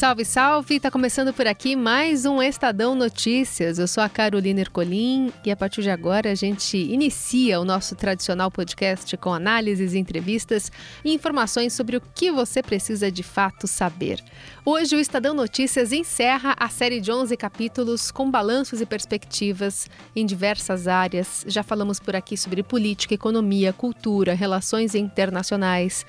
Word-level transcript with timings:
Salve, 0.00 0.24
salve! 0.24 0.76
Está 0.76 0.90
começando 0.90 1.30
por 1.30 1.46
aqui 1.46 1.76
mais 1.76 2.24
um 2.24 2.42
Estadão 2.42 2.94
Notícias. 2.94 3.78
Eu 3.78 3.86
sou 3.86 4.02
a 4.02 4.08
Carolina 4.08 4.60
Ercolim 4.60 5.30
e 5.44 5.50
a 5.50 5.56
partir 5.56 5.82
de 5.82 5.90
agora 5.90 6.32
a 6.32 6.34
gente 6.34 6.78
inicia 6.78 7.60
o 7.60 7.66
nosso 7.66 7.94
tradicional 7.94 8.50
podcast 8.50 9.14
com 9.18 9.30
análises, 9.30 9.92
entrevistas 9.92 10.72
e 11.04 11.12
informações 11.12 11.74
sobre 11.74 11.98
o 11.98 12.00
que 12.14 12.32
você 12.32 12.62
precisa 12.62 13.12
de 13.12 13.22
fato 13.22 13.66
saber. 13.66 14.24
Hoje 14.64 14.96
o 14.96 14.98
Estadão 14.98 15.34
Notícias 15.34 15.92
encerra 15.92 16.56
a 16.58 16.70
série 16.70 16.98
de 16.98 17.12
11 17.12 17.36
capítulos 17.36 18.10
com 18.10 18.30
balanços 18.30 18.80
e 18.80 18.86
perspectivas 18.86 19.86
em 20.16 20.24
diversas 20.24 20.88
áreas. 20.88 21.44
Já 21.46 21.62
falamos 21.62 22.00
por 22.00 22.16
aqui 22.16 22.38
sobre 22.38 22.62
política, 22.62 23.12
economia, 23.12 23.70
cultura, 23.70 24.32
relações 24.32 24.94
internacionais. 24.94 26.06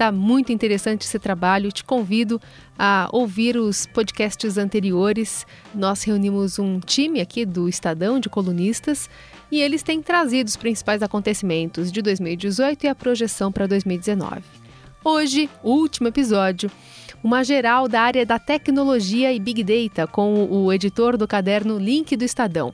Está 0.00 0.10
muito 0.10 0.50
interessante 0.50 1.02
esse 1.02 1.18
trabalho. 1.18 1.70
Te 1.70 1.84
convido 1.84 2.40
a 2.78 3.06
ouvir 3.12 3.58
os 3.58 3.84
podcasts 3.84 4.56
anteriores. 4.56 5.46
Nós 5.74 6.02
reunimos 6.04 6.58
um 6.58 6.80
time 6.80 7.20
aqui 7.20 7.44
do 7.44 7.68
Estadão 7.68 8.18
de 8.18 8.30
colunistas 8.30 9.10
e 9.52 9.60
eles 9.60 9.82
têm 9.82 10.00
trazido 10.00 10.48
os 10.48 10.56
principais 10.56 11.02
acontecimentos 11.02 11.92
de 11.92 12.00
2018 12.00 12.86
e 12.86 12.88
a 12.88 12.94
projeção 12.94 13.52
para 13.52 13.66
2019. 13.66 14.40
Hoje, 15.04 15.50
último 15.62 16.08
episódio, 16.08 16.70
uma 17.22 17.44
geral 17.44 17.86
da 17.86 18.00
área 18.00 18.24
da 18.24 18.38
tecnologia 18.38 19.30
e 19.30 19.38
Big 19.38 19.62
Data 19.62 20.06
com 20.06 20.46
o 20.50 20.72
editor 20.72 21.18
do 21.18 21.28
caderno 21.28 21.78
Link 21.78 22.16
do 22.16 22.24
Estadão. 22.24 22.72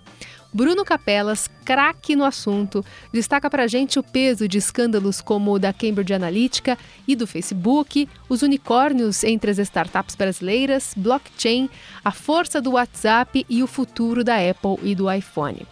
Bruno 0.57 0.87
Capelas, 0.87 1.51
craque 1.67 2.17
no 2.17 2.25
assunto, 2.25 2.83
destaca 3.13 3.51
para 3.51 3.67
gente 3.67 3.99
o 3.99 4.03
peso 4.03 4.49
de 4.49 4.57
escândalos 4.57 5.21
como 5.21 5.53
o 5.53 5.59
da 5.59 5.71
Cambridge 5.71 6.15
Analytica 6.15 6.79
e 7.07 7.15
do 7.15 7.27
Facebook, 7.27 8.09
os 8.27 8.41
unicórnios 8.41 9.23
entre 9.23 9.51
as 9.51 9.59
startups 9.59 10.15
brasileiras, 10.15 10.95
blockchain, 10.97 11.69
a 12.03 12.11
força 12.11 12.59
do 12.59 12.71
WhatsApp 12.71 13.45
e 13.51 13.63
o 13.63 13.67
futuro 13.67 14.25
da 14.25 14.37
Apple 14.37 14.79
e 14.83 14.95
do 14.95 15.13
iPhone. 15.13 15.67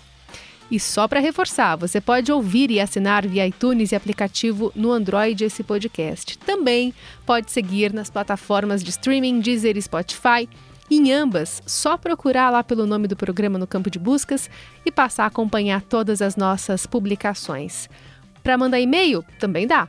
E 0.70 0.78
só 0.78 1.08
para 1.08 1.18
reforçar, 1.18 1.76
você 1.76 1.98
pode 1.98 2.30
ouvir 2.30 2.70
e 2.70 2.78
assinar 2.78 3.26
via 3.26 3.46
iTunes 3.46 3.90
e 3.90 3.96
aplicativo 3.96 4.70
no 4.74 4.92
Android 4.92 5.44
esse 5.44 5.62
podcast. 5.62 6.36
Também 6.36 6.92
pode 7.24 7.50
seguir 7.50 7.90
nas 7.90 8.10
plataformas 8.10 8.84
de 8.84 8.90
streaming 8.90 9.40
Deezer 9.40 9.78
e 9.78 9.82
Spotify 9.82 10.46
em 10.90 11.12
ambas, 11.12 11.62
só 11.66 11.96
procurar 11.96 12.50
lá 12.50 12.62
pelo 12.62 12.86
nome 12.86 13.08
do 13.08 13.16
programa 13.16 13.58
no 13.58 13.66
campo 13.66 13.90
de 13.90 13.98
buscas 13.98 14.50
e 14.84 14.90
passar 14.90 15.24
a 15.24 15.26
acompanhar 15.26 15.82
todas 15.82 16.20
as 16.20 16.36
nossas 16.36 16.86
publicações. 16.86 17.88
Para 18.42 18.58
mandar 18.58 18.78
e-mail, 18.78 19.24
também 19.40 19.66
dá. 19.66 19.88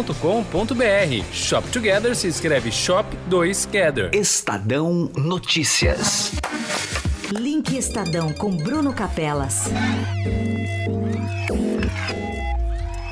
estadão.com.br. 0.01 1.23
Shop 1.31 1.71
Together 1.71 2.15
se 2.15 2.27
escreve 2.27 2.71
Shop 2.71 3.07
2 3.29 3.65
Gather. 3.67 4.09
Estadão 4.13 5.11
Notícias. 5.15 6.31
Link 7.31 7.77
Estadão 7.77 8.33
com 8.33 8.55
Bruno 8.57 8.93
Capelas. 8.93 9.71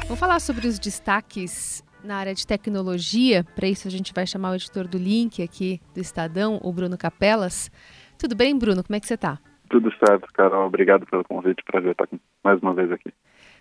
Vamos 0.03 0.19
falar 0.19 0.39
sobre 0.39 0.67
os 0.67 0.79
destaques 0.79 1.83
na 2.03 2.17
área 2.17 2.33
de 2.33 2.45
tecnologia. 2.45 3.45
Para 3.55 3.67
isso, 3.67 3.87
a 3.87 3.91
gente 3.91 4.11
vai 4.13 4.25
chamar 4.25 4.51
o 4.51 4.55
editor 4.55 4.87
do 4.87 4.97
Link 4.97 5.43
aqui 5.43 5.79
do 5.93 6.01
Estadão, 6.01 6.59
o 6.63 6.73
Bruno 6.73 6.97
Capelas. 6.97 7.69
Tudo 8.17 8.35
bem, 8.35 8.57
Bruno? 8.57 8.83
Como 8.83 8.95
é 8.95 8.99
que 8.99 9.07
você 9.07 9.13
está? 9.13 9.37
Tudo 9.69 9.91
certo, 10.03 10.27
Carol. 10.33 10.65
Obrigado 10.65 11.05
pelo 11.05 11.23
convite. 11.23 11.63
Prazer 11.63 11.91
estar 11.91 12.07
mais 12.43 12.59
uma 12.61 12.73
vez 12.73 12.91
aqui. 12.91 13.13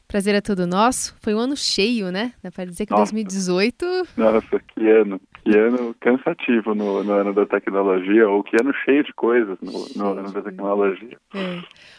Prazer 0.08 0.34
é 0.34 0.40
todo 0.40 0.66
nosso. 0.66 1.14
Foi 1.20 1.34
um 1.34 1.38
ano 1.38 1.54
cheio, 1.54 2.10
né? 2.10 2.32
Dá 2.42 2.50
para 2.50 2.64
dizer 2.64 2.86
que 2.86 2.92
Nossa. 2.92 3.12
2018. 3.12 3.84
Nossa, 4.16 4.58
que 4.74 4.88
ano. 4.88 5.20
Que 5.44 5.56
ano 5.56 5.94
cansativo 6.00 6.74
no, 6.74 7.04
no, 7.04 7.12
ano 7.12 7.34
da 7.34 7.44
tecnologia, 7.44 8.26
ou 8.26 8.42
que 8.42 8.56
ano 8.58 8.72
cheio 8.86 9.04
de 9.04 9.12
coisas 9.12 9.58
no, 9.60 9.86
no 9.94 10.18
ano 10.18 10.32
da 10.32 10.40
tecnologia. 10.40 11.18
É. 11.34 11.56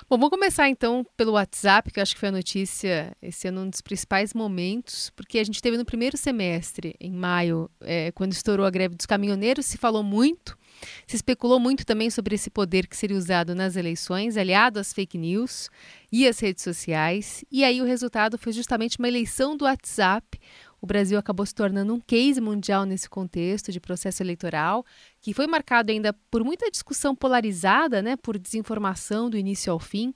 Bom, 0.10 0.18
vamos 0.18 0.30
começar 0.30 0.68
então 0.70 1.06
pelo 1.16 1.34
WhatsApp, 1.34 1.92
que 1.92 2.00
eu 2.00 2.02
acho 2.02 2.16
que 2.16 2.20
foi 2.20 2.30
a 2.30 2.34
notícia 2.34 3.16
esse 3.22 3.48
ano 3.48 3.62
um 3.62 3.70
dos 3.70 3.82
principais 3.82 4.34
momentos, 4.34 5.12
porque 5.16 5.38
a 5.38 5.44
gente 5.44 5.62
teve 5.62 5.78
no 5.78 5.86
primeiro 5.86 6.18
semestre, 6.18 6.96
em 7.00 7.12
maio, 7.12 7.70
é, 7.82 8.12
quando 8.12 8.32
estourou 8.32 8.66
a 8.66 8.72
greve 8.72 8.96
dos 8.96 9.06
caminhoneiros, 9.06 9.68
se 9.68 9.78
falou 9.78 10.02
muito 10.02 10.58
se 11.08 11.16
especulou 11.16 11.60
muito 11.60 11.86
também 11.86 12.10
sobre 12.10 12.36
esse 12.36 12.50
poder 12.50 12.88
que 12.88 12.98
seria 12.98 13.18
usado 13.18 13.56
nas 13.56 13.76
eleições, 13.76 14.38
aliado 14.38 14.80
às 14.80 14.94
fake 14.94 15.18
news 15.18 15.70
e 16.12 16.28
às 16.28 16.40
redes 16.40 16.64
sociais. 16.64 17.44
E 17.52 17.64
aí 17.64 17.82
o 17.82 17.86
resultado 17.86 18.38
foi 18.38 18.52
justamente 18.52 18.98
uma 19.00 19.08
eleição 19.08 19.56
do 19.56 19.66
WhatsApp. 19.66 20.40
O 20.82 20.88
Brasil 20.88 21.20
acabou 21.20 21.46
se 21.46 21.54
tornando 21.54 21.94
um 21.94 22.00
case 22.00 22.40
mundial 22.40 22.86
nesse 22.86 23.10
contexto 23.10 23.72
de 23.72 23.80
processo 23.80 24.24
eleitoral, 24.24 24.86
que 25.20 25.34
foi 25.34 25.46
marcado 25.46 25.92
ainda 25.92 26.14
por 26.32 26.44
muita 26.44 26.72
discussão 26.72 27.14
polarizada, 27.16 28.02
né, 28.02 28.16
por 28.16 28.38
desinformação 28.38 29.30
do 29.30 29.38
início 29.38 29.72
ao 29.72 29.80
fim. 29.80 30.14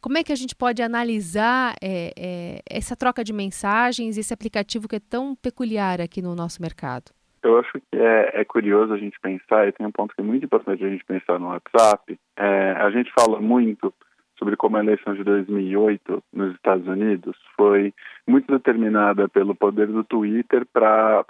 Como 0.00 0.16
é 0.16 0.24
que 0.24 0.32
a 0.32 0.36
gente 0.36 0.54
pode 0.54 0.80
analisar 0.80 1.76
é, 1.80 2.12
é, 2.16 2.62
essa 2.66 2.96
troca 2.96 3.22
de 3.22 3.32
mensagens, 3.32 4.16
esse 4.16 4.32
aplicativo 4.32 4.88
que 4.88 4.96
é 4.96 5.00
tão 5.00 5.34
peculiar 5.34 6.00
aqui 6.00 6.22
no 6.22 6.34
nosso 6.34 6.62
mercado? 6.62 7.12
Eu 7.42 7.58
acho 7.58 7.72
que 7.72 7.96
é, 7.96 8.40
é, 8.40 8.44
curioso 8.44 8.92
a 8.92 8.98
gente 8.98 9.18
pensar, 9.20 9.66
e 9.66 9.72
tem 9.72 9.86
um 9.86 9.92
ponto 9.92 10.14
que 10.14 10.20
é 10.20 10.24
muito 10.24 10.44
importante 10.44 10.84
a 10.84 10.88
gente 10.88 11.04
pensar 11.04 11.38
no 11.38 11.48
WhatsApp. 11.48 12.18
É, 12.36 12.72
a 12.72 12.90
gente 12.90 13.10
fala 13.12 13.40
muito 13.40 13.92
sobre 14.38 14.56
como 14.56 14.76
a 14.76 14.80
eleição 14.80 15.14
de 15.14 15.22
2008 15.22 16.22
nos 16.32 16.54
Estados 16.54 16.86
Unidos 16.86 17.36
foi 17.56 17.92
muito 18.26 18.50
determinada 18.50 19.28
pelo 19.28 19.54
poder 19.54 19.86
do 19.86 20.02
Twitter 20.02 20.66
para 20.72 21.24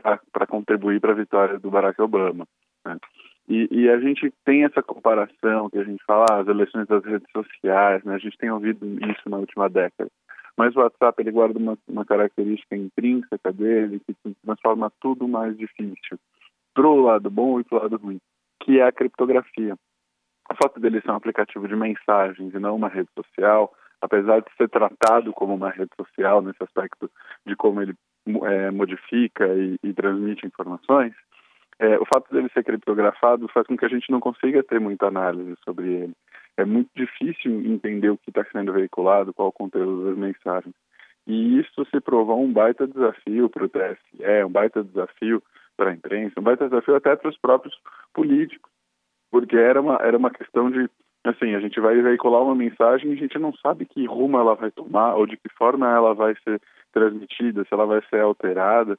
contribuir 0.49 1.01
para 1.01 1.13
a 1.13 1.17
vitória 1.17 1.59
do 1.59 1.71
Barack 1.71 2.01
Obama. 2.01 2.47
Né? 2.85 2.97
E, 3.49 3.69
e, 3.73 3.91
a 3.91 3.99
gente 3.99 4.33
tem 4.45 4.65
essa 4.65 4.81
comparação 4.81 5.69
que 5.69 5.79
a 5.79 5.83
gente 5.83 6.03
fala, 6.05 6.25
ah, 6.31 6.41
as 6.41 6.47
eleições 6.47 6.87
das 6.87 7.05
redes 7.05 7.27
sociais, 7.33 8.05
né? 8.05 8.15
a 8.15 8.19
gente 8.19 8.39
tem 8.39 8.49
ouvido 8.49 8.87
isso 9.11 9.29
na 9.29 9.39
última 9.39 9.69
década. 9.69 10.09
Mas 10.61 10.77
o 10.77 10.81
WhatsApp 10.81 11.23
ele 11.23 11.31
guarda 11.31 11.59
uma, 11.59 11.79
uma 11.89 12.05
característica 12.05 12.77
intrínseca 12.77 13.51
dele 13.51 13.99
que 14.01 14.15
transforma 14.45 14.93
tudo 15.01 15.27
mais 15.27 15.57
difícil, 15.57 16.19
pro 16.75 16.97
lado 16.97 17.31
bom 17.31 17.59
e 17.59 17.65
pro 17.65 17.79
lado 17.79 17.97
ruim, 17.97 18.21
que 18.63 18.79
é 18.79 18.83
a 18.83 18.93
criptografia. 18.93 19.75
O 20.53 20.55
fato 20.63 20.79
dele 20.79 21.01
ser 21.01 21.13
um 21.13 21.15
aplicativo 21.15 21.67
de 21.67 21.75
mensagens 21.75 22.53
e 22.53 22.59
não 22.59 22.77
uma 22.77 22.91
rede 22.91 23.09
social, 23.17 23.73
apesar 24.03 24.41
de 24.43 24.55
ser 24.59 24.69
tratado 24.69 25.33
como 25.33 25.55
uma 25.55 25.71
rede 25.71 25.93
social 25.97 26.43
nesse 26.43 26.63
aspecto 26.63 27.11
de 27.47 27.57
como 27.57 27.81
ele 27.81 27.95
é, 28.27 28.71
modifica 28.71 29.47
e, 29.47 29.79
e, 29.83 29.95
transmite 29.95 30.47
informações, 30.47 31.15
é, 31.79 31.99
o 31.99 32.05
fato 32.05 32.31
dele 32.31 32.51
ser 32.53 32.65
criptografado 32.65 33.49
faz 33.49 33.67
com 33.67 33.79
que 33.79 33.87
a 33.87 33.89
gente 33.89 34.11
não 34.11 34.21
consiga 34.21 34.63
ter 34.63 34.79
muita 34.79 35.07
análise 35.07 35.57
sobre 35.65 35.91
ele 35.91 36.15
é 36.61 36.65
muito 36.65 36.91
difícil 36.95 37.61
entender 37.65 38.11
o 38.11 38.19
que 38.19 38.31
está 38.31 38.45
sendo 38.53 38.73
veiculado, 38.73 39.33
qual 39.33 39.49
o 39.49 39.53
conteúdo 39.53 40.07
das 40.07 40.19
mensagens. 40.19 40.75
E 41.27 41.59
isso 41.59 41.85
se 41.87 42.01
provou 42.01 42.43
um 42.43 42.53
baita 42.53 42.87
desafio 42.87 43.49
para 43.49 43.65
o 43.65 43.69
TSE, 43.69 44.45
um 44.45 44.51
baita 44.51 44.83
desafio 44.83 45.43
para 45.77 45.91
a 45.91 45.95
imprensa, 45.95 46.39
um 46.39 46.43
baita 46.43 46.69
desafio 46.69 46.97
até 46.97 47.15
para 47.17 47.29
os 47.29 47.39
próprios 47.39 47.75
políticos, 48.13 48.71
porque 49.31 49.57
era 49.57 49.81
uma, 49.81 49.97
era 49.97 50.17
uma 50.17 50.31
questão 50.31 50.71
de, 50.71 50.89
assim, 51.25 51.55
a 51.55 51.61
gente 51.61 51.79
vai 51.81 52.01
veicular 52.01 52.43
uma 52.43 52.55
mensagem 52.55 53.11
e 53.11 53.15
a 53.15 53.17
gente 53.17 53.39
não 53.39 53.55
sabe 53.55 53.87
que 53.87 54.05
rumo 54.07 54.39
ela 54.39 54.55
vai 54.55 54.71
tomar 54.71 55.15
ou 55.15 55.27
de 55.27 55.37
que 55.37 55.49
forma 55.57 55.89
ela 55.89 56.15
vai 56.15 56.35
ser 56.43 56.61
transmitida, 56.93 57.65
se 57.65 57.73
ela 57.73 57.87
vai 57.87 58.03
ser 58.11 58.21
alterada. 58.21 58.99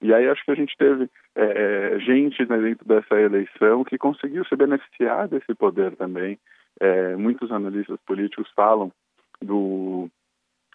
E 0.00 0.14
aí 0.14 0.28
acho 0.28 0.44
que 0.44 0.52
a 0.52 0.54
gente 0.54 0.76
teve 0.78 1.10
é, 1.34 1.98
gente 1.98 2.48
né, 2.48 2.58
dentro 2.58 2.86
dessa 2.86 3.20
eleição 3.20 3.82
que 3.82 3.98
conseguiu 3.98 4.44
se 4.44 4.54
beneficiar 4.54 5.26
desse 5.26 5.54
poder 5.54 5.96
também 5.96 6.38
é, 6.82 7.16
muitos 7.16 7.52
analistas 7.52 7.98
políticos 8.04 8.50
falam 8.56 8.90
do, 9.40 10.08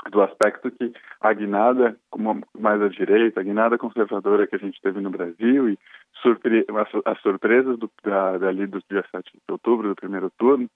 do 0.09 0.21
aspecto 0.21 0.71
que 0.71 0.93
a 1.19 1.33
guinada, 1.33 1.97
como 2.09 2.41
mais 2.57 2.81
à 2.81 2.87
direita, 2.87 3.41
a 3.41 3.43
guinada 3.43 3.77
conservadora 3.77 4.47
que 4.47 4.55
a 4.55 4.59
gente 4.59 4.81
teve 4.81 5.01
no 5.01 5.09
Brasil 5.09 5.69
e 5.69 5.77
as, 6.23 6.89
as 7.05 7.21
surpresas 7.21 7.77
do, 7.77 7.91
da, 8.05 8.37
dali 8.37 8.65
do 8.67 8.81
dia 8.89 9.03
7 9.11 9.31
de 9.33 9.51
outubro, 9.51 9.89
do 9.89 9.95
primeiro 9.95 10.31
turno, 10.37 10.69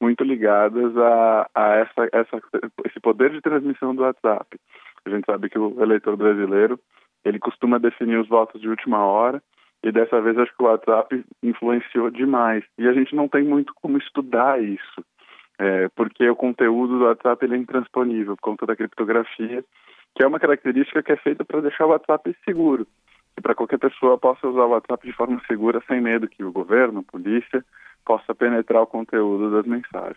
muito 0.00 0.24
ligadas 0.24 0.96
a, 0.96 1.48
a 1.54 1.76
essa, 1.76 2.08
essa, 2.12 2.42
esse 2.84 2.98
poder 2.98 3.30
de 3.30 3.40
transmissão 3.40 3.94
do 3.94 4.02
WhatsApp. 4.02 4.58
A 5.04 5.10
gente 5.10 5.24
sabe 5.26 5.48
que 5.48 5.58
o 5.58 5.80
eleitor 5.80 6.16
brasileiro 6.16 6.78
ele 7.24 7.38
costuma 7.38 7.78
definir 7.78 8.18
os 8.18 8.28
votos 8.28 8.60
de 8.60 8.68
última 8.68 8.98
hora 9.04 9.40
e 9.82 9.90
dessa 9.90 10.20
vez 10.20 10.38
acho 10.38 10.54
que 10.56 10.62
o 10.62 10.66
WhatsApp 10.66 11.24
influenciou 11.42 12.10
demais. 12.10 12.64
E 12.78 12.86
a 12.86 12.92
gente 12.92 13.14
não 13.14 13.28
tem 13.28 13.42
muito 13.42 13.72
como 13.74 13.98
estudar 13.98 14.62
isso, 14.62 15.04
é, 15.58 15.88
porque 15.96 16.28
o 16.28 16.36
conteúdo 16.36 16.98
do 16.98 17.04
WhatsApp 17.04 17.44
ele 17.44 17.56
é 17.56 17.58
intransponível 17.58 18.36
por 18.36 18.42
conta 18.42 18.66
da 18.66 18.76
criptografia, 18.76 19.64
que 20.14 20.22
é 20.22 20.26
uma 20.26 20.40
característica 20.40 21.02
que 21.02 21.12
é 21.12 21.16
feita 21.16 21.44
para 21.44 21.60
deixar 21.60 21.86
o 21.86 21.90
WhatsApp 21.90 22.36
seguro. 22.44 22.86
E 23.36 23.40
para 23.40 23.54
qualquer 23.54 23.78
pessoa 23.78 24.18
possa 24.18 24.46
usar 24.46 24.64
o 24.64 24.70
WhatsApp 24.70 25.06
de 25.06 25.14
forma 25.14 25.40
segura, 25.46 25.82
sem 25.88 26.00
medo 26.00 26.28
que 26.28 26.44
o 26.44 26.52
governo, 26.52 27.00
a 27.00 27.12
polícia, 27.12 27.64
possa 28.04 28.34
penetrar 28.34 28.82
o 28.82 28.86
conteúdo 28.86 29.50
das 29.50 29.66
mensagens. 29.66 30.16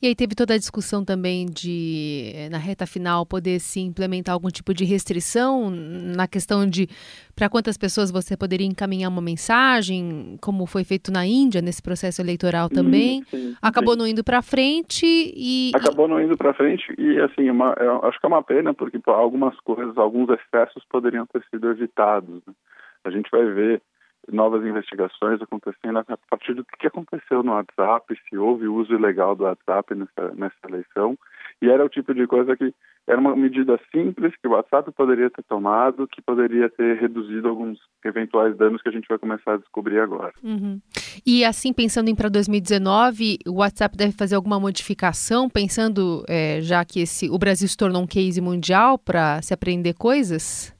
E 0.00 0.06
aí 0.06 0.14
teve 0.14 0.34
toda 0.34 0.54
a 0.54 0.58
discussão 0.58 1.04
também 1.04 1.46
de, 1.46 2.32
eh, 2.34 2.48
na 2.50 2.58
reta 2.58 2.86
final, 2.86 3.24
poder 3.24 3.58
se 3.60 3.80
implementar 3.80 4.34
algum 4.34 4.48
tipo 4.48 4.74
de 4.74 4.84
restrição 4.84 5.70
na 5.70 6.28
questão 6.28 6.66
de 6.68 6.86
para 7.34 7.48
quantas 7.48 7.78
pessoas 7.78 8.10
você 8.10 8.36
poderia 8.36 8.66
encaminhar 8.66 9.10
uma 9.10 9.22
mensagem, 9.22 10.36
como 10.40 10.66
foi 10.66 10.84
feito 10.84 11.10
na 11.10 11.26
Índia 11.26 11.62
nesse 11.62 11.82
processo 11.82 12.20
eleitoral 12.20 12.68
também. 12.68 13.22
Sim, 13.24 13.36
sim, 13.36 13.56
Acabou 13.62 13.94
sim. 13.94 14.00
não 14.00 14.06
indo 14.06 14.22
para 14.22 14.42
frente 14.42 15.06
e 15.06 15.72
acabou 15.74 16.08
não 16.08 16.20
indo 16.20 16.36
para 16.36 16.54
frente 16.54 16.94
e 16.98 17.18
assim, 17.20 17.48
uma, 17.50 17.74
acho 18.04 18.20
que 18.20 18.26
é 18.26 18.28
uma 18.28 18.42
pena 18.42 18.74
porque 18.74 19.00
algumas 19.06 19.58
coisas, 19.60 19.96
alguns 19.96 20.28
excessos 20.30 20.84
poderiam 20.90 21.26
ter 21.26 21.42
sido 21.50 21.70
evitados. 21.70 22.42
Né? 22.46 22.52
A 23.04 23.10
gente 23.10 23.30
vai 23.30 23.44
ver 23.46 23.82
novas 24.32 24.64
investigações 24.64 25.40
acontecendo 25.40 25.98
a 25.98 26.04
partir 26.30 26.54
do 26.54 26.64
que 26.64 26.86
aconteceu 26.86 27.42
no 27.42 27.52
WhatsApp, 27.52 28.18
se 28.28 28.36
houve 28.36 28.66
uso 28.66 28.92
ilegal 28.94 29.34
do 29.34 29.44
WhatsApp 29.44 29.94
nessa, 29.94 30.34
nessa 30.34 30.56
eleição. 30.68 31.16
E 31.62 31.70
era 31.70 31.84
o 31.84 31.88
tipo 31.88 32.12
de 32.14 32.26
coisa 32.26 32.56
que 32.56 32.74
era 33.06 33.20
uma 33.20 33.36
medida 33.36 33.78
simples 33.92 34.34
que 34.36 34.48
o 34.48 34.50
WhatsApp 34.50 34.90
poderia 34.92 35.30
ter 35.30 35.42
tomado, 35.44 36.08
que 36.08 36.20
poderia 36.20 36.68
ter 36.68 36.98
reduzido 36.98 37.48
alguns 37.48 37.78
eventuais 38.04 38.56
danos 38.56 38.82
que 38.82 38.88
a 38.88 38.92
gente 38.92 39.06
vai 39.08 39.16
começar 39.16 39.54
a 39.54 39.56
descobrir 39.58 40.00
agora. 40.00 40.32
Uhum. 40.42 40.80
E 41.24 41.44
assim, 41.44 41.72
pensando 41.72 42.10
em 42.10 42.14
para 42.16 42.28
2019, 42.28 43.38
o 43.46 43.58
WhatsApp 43.58 43.96
deve 43.96 44.12
fazer 44.12 44.34
alguma 44.34 44.58
modificação, 44.58 45.48
pensando 45.48 46.24
é, 46.28 46.60
já 46.60 46.84
que 46.84 47.00
esse, 47.00 47.30
o 47.30 47.38
Brasil 47.38 47.68
se 47.68 47.76
tornou 47.76 48.02
um 48.02 48.06
case 48.06 48.40
mundial 48.40 48.98
para 48.98 49.40
se 49.40 49.54
aprender 49.54 49.94
coisas? 49.94 50.75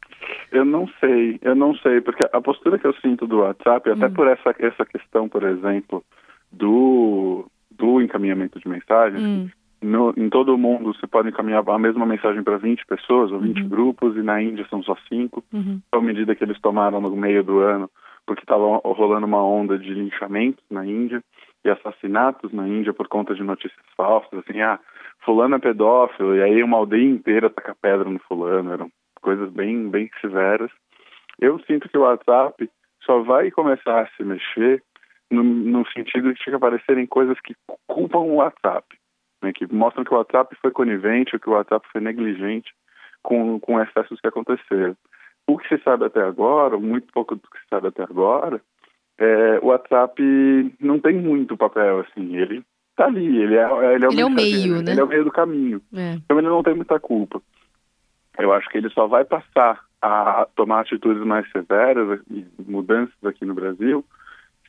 Eu 0.56 0.64
não 0.64 0.88
sei, 0.98 1.38
eu 1.42 1.54
não 1.54 1.74
sei, 1.76 2.00
porque 2.00 2.26
a 2.32 2.40
postura 2.40 2.78
que 2.78 2.86
eu 2.86 2.94
sinto 2.94 3.26
do 3.26 3.40
WhatsApp, 3.40 3.90
até 3.90 4.06
hum. 4.06 4.14
por 4.14 4.26
essa, 4.26 4.54
essa 4.58 4.86
questão, 4.86 5.28
por 5.28 5.42
exemplo, 5.42 6.02
do, 6.50 7.46
do 7.70 8.00
encaminhamento 8.00 8.58
de 8.58 8.66
mensagens, 8.66 9.22
hum. 9.22 9.50
no, 9.82 10.14
em 10.16 10.30
todo 10.30 10.54
o 10.54 10.58
mundo 10.58 10.94
você 10.94 11.06
pode 11.06 11.28
encaminhar 11.28 11.62
a 11.68 11.78
mesma 11.78 12.06
mensagem 12.06 12.42
para 12.42 12.56
20 12.56 12.86
pessoas 12.86 13.30
ou 13.32 13.38
20 13.38 13.60
uhum. 13.60 13.68
grupos, 13.68 14.16
e 14.16 14.22
na 14.22 14.42
Índia 14.42 14.66
são 14.70 14.82
só 14.82 14.96
5. 15.10 15.44
Uhum. 15.52 15.80
Foi 15.90 16.00
uma 16.00 16.06
medida 16.06 16.34
que 16.34 16.42
eles 16.42 16.58
tomaram 16.60 17.02
no 17.02 17.14
meio 17.14 17.44
do 17.44 17.58
ano, 17.58 17.90
porque 18.26 18.42
estava 18.42 18.80
rolando 18.82 19.26
uma 19.26 19.44
onda 19.44 19.78
de 19.78 19.92
linchamentos 19.92 20.64
na 20.70 20.86
Índia 20.86 21.22
e 21.66 21.68
assassinatos 21.68 22.50
na 22.50 22.66
Índia 22.66 22.94
por 22.94 23.08
conta 23.08 23.34
de 23.34 23.42
notícias 23.42 23.84
falsas, 23.94 24.38
assim, 24.38 24.62
ah, 24.62 24.80
fulano 25.22 25.56
é 25.56 25.58
pedófilo, 25.58 26.34
e 26.34 26.42
aí 26.42 26.62
uma 26.62 26.78
aldeia 26.78 27.04
inteira 27.04 27.50
taca 27.50 27.76
pedra 27.78 28.08
no 28.08 28.18
fulano, 28.20 28.72
eram 28.72 28.90
coisas 29.26 29.50
bem, 29.50 29.90
bem 29.90 30.08
severas. 30.20 30.70
Eu 31.40 31.58
sinto 31.66 31.88
que 31.88 31.98
o 31.98 32.02
WhatsApp 32.02 32.70
só 33.02 33.22
vai 33.22 33.50
começar 33.50 34.02
a 34.02 34.06
se 34.16 34.22
mexer 34.22 34.84
no, 35.28 35.42
no 35.42 35.84
sentido 35.88 36.32
de 36.32 36.38
que 36.38 36.50
aparecerem 36.50 37.08
coisas 37.08 37.36
que 37.40 37.56
culpam 37.88 38.20
o 38.20 38.36
WhatsApp, 38.36 38.86
né, 39.42 39.52
que 39.52 39.66
mostram 39.66 40.04
que 40.04 40.14
o 40.14 40.16
WhatsApp 40.16 40.56
foi 40.62 40.70
conivente 40.70 41.34
ou 41.34 41.40
que 41.40 41.50
o 41.50 41.54
WhatsApp 41.54 41.84
foi 41.90 42.00
negligente 42.00 42.72
com, 43.20 43.58
com 43.58 43.80
excessos 43.80 44.20
que 44.20 44.28
aconteceram. 44.28 44.96
O 45.48 45.58
que 45.58 45.68
se 45.68 45.82
sabe 45.82 46.04
até 46.04 46.22
agora, 46.22 46.78
muito 46.78 47.12
pouco 47.12 47.34
do 47.34 47.42
que 47.42 47.58
se 47.58 47.66
sabe 47.68 47.88
até 47.88 48.04
agora, 48.04 48.60
é, 49.18 49.58
o 49.60 49.66
WhatsApp 49.66 50.22
não 50.78 51.00
tem 51.00 51.16
muito 51.16 51.56
papel, 51.56 52.00
assim, 52.00 52.36
ele 52.36 52.62
está 52.90 53.06
ali, 53.06 53.42
ele 53.42 53.56
é, 53.56 53.94
ele 53.94 54.04
é 54.04 54.08
o, 54.08 54.12
ele 54.12 54.20
é 54.20 54.24
o 54.24 54.30
meio, 54.30 54.82
né? 54.82 54.92
Ele 54.92 55.00
é 55.00 55.04
o 55.04 55.08
meio 55.08 55.24
do 55.24 55.32
caminho. 55.32 55.82
É. 55.92 56.12
Então 56.12 56.38
ele 56.38 56.48
não 56.48 56.62
tem 56.62 56.76
muita 56.76 57.00
culpa. 57.00 57.42
Eu 58.38 58.52
acho 58.52 58.68
que 58.68 58.78
ele 58.78 58.90
só 58.90 59.06
vai 59.06 59.24
passar 59.24 59.80
a 60.00 60.46
tomar 60.54 60.80
atitudes 60.80 61.24
mais 61.24 61.50
severas 61.50 62.20
e 62.30 62.46
mudanças 62.66 63.14
aqui 63.24 63.44
no 63.44 63.54
Brasil 63.54 64.04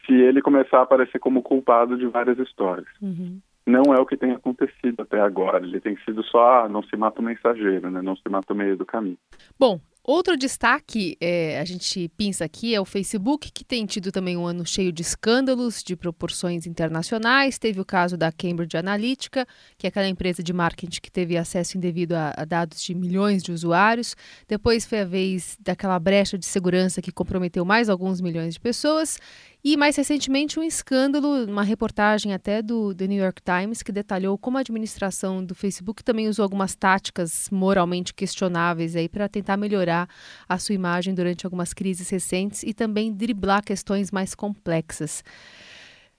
se 0.06 0.14
ele 0.14 0.42
começar 0.42 0.80
a 0.80 0.84
aparecer 0.84 1.20
como 1.20 1.44
culpado 1.44 1.98
de 1.98 2.08
várias 2.08 2.40
histórias. 2.40 2.88
Uhum. 3.02 3.40
Não 3.66 3.94
é 3.94 4.00
o 4.00 4.06
que 4.06 4.16
tem 4.16 4.32
acontecido 4.32 5.02
até 5.02 5.20
agora. 5.20 5.66
Ele 5.66 5.82
tem 5.82 5.98
sido 6.06 6.24
só, 6.24 6.64
ah, 6.64 6.70
não 6.70 6.82
se 6.82 6.96
mata 6.96 7.20
o 7.20 7.24
mensageiro, 7.24 7.92
né? 7.92 8.02
não 8.02 8.16
se 8.16 8.30
mata 8.30 8.54
o 8.54 8.56
meio 8.56 8.78
do 8.78 8.86
caminho. 8.86 9.18
Bom, 9.60 9.82
Outro 10.10 10.38
destaque, 10.38 11.18
é, 11.20 11.60
a 11.60 11.66
gente 11.66 12.08
pensa 12.16 12.46
aqui, 12.46 12.74
é 12.74 12.80
o 12.80 12.86
Facebook, 12.86 13.52
que 13.52 13.66
tem 13.66 13.86
tido 13.86 14.10
também 14.10 14.38
um 14.38 14.46
ano 14.46 14.66
cheio 14.66 14.90
de 14.90 15.02
escândalos 15.02 15.84
de 15.84 15.98
proporções 15.98 16.66
internacionais. 16.66 17.58
Teve 17.58 17.82
o 17.82 17.86
caso 17.86 18.16
da 18.16 18.32
Cambridge 18.32 18.78
Analytica, 18.78 19.46
que 19.78 19.86
é 19.86 19.90
aquela 19.90 20.08
empresa 20.08 20.42
de 20.42 20.54
marketing 20.54 21.02
que 21.02 21.12
teve 21.12 21.36
acesso 21.36 21.78
indevido 21.78 22.14
a, 22.14 22.34
a 22.38 22.46
dados 22.46 22.82
de 22.82 22.96
milhões 22.96 23.44
de 23.44 23.52
usuários. 23.52 24.16
Depois 24.48 24.86
foi 24.86 25.02
a 25.02 25.06
vez 25.06 25.58
daquela 25.60 26.00
brecha 26.00 26.38
de 26.38 26.46
segurança 26.46 27.02
que 27.02 27.12
comprometeu 27.12 27.66
mais 27.66 27.90
alguns 27.90 28.22
milhões 28.22 28.54
de 28.54 28.62
pessoas. 28.62 29.20
E 29.64 29.76
mais 29.76 29.96
recentemente 29.96 30.60
um 30.60 30.64
escândalo, 30.64 31.46
uma 31.46 31.64
reportagem 31.64 32.34
até 32.34 32.62
do 32.62 32.94
The 32.94 33.08
New 33.08 33.22
York 33.22 33.42
Times 33.42 33.82
que 33.82 33.92
detalhou 33.92 34.38
como 34.38 34.58
a 34.58 34.62
administração 34.62 35.44
do 35.44 35.56
Facebook 35.56 36.04
também 36.04 36.30
usou 36.30 36.44
algumas 36.44 36.76
táticas 36.76 37.50
moralmente 37.52 38.14
questionáveis 38.14 38.96
aí 38.96 39.10
para 39.10 39.28
tentar 39.28 39.58
melhorar 39.58 40.08
a 40.48 40.58
sua 40.58 40.76
imagem 40.76 41.14
durante 41.14 41.46
algumas 41.46 41.74
crises 41.74 42.10
recentes 42.10 42.64
e 42.64 42.74
também 42.74 43.12
driblar 43.12 43.64
questões 43.64 44.12
mais 44.12 44.36
complexas. 44.36 45.24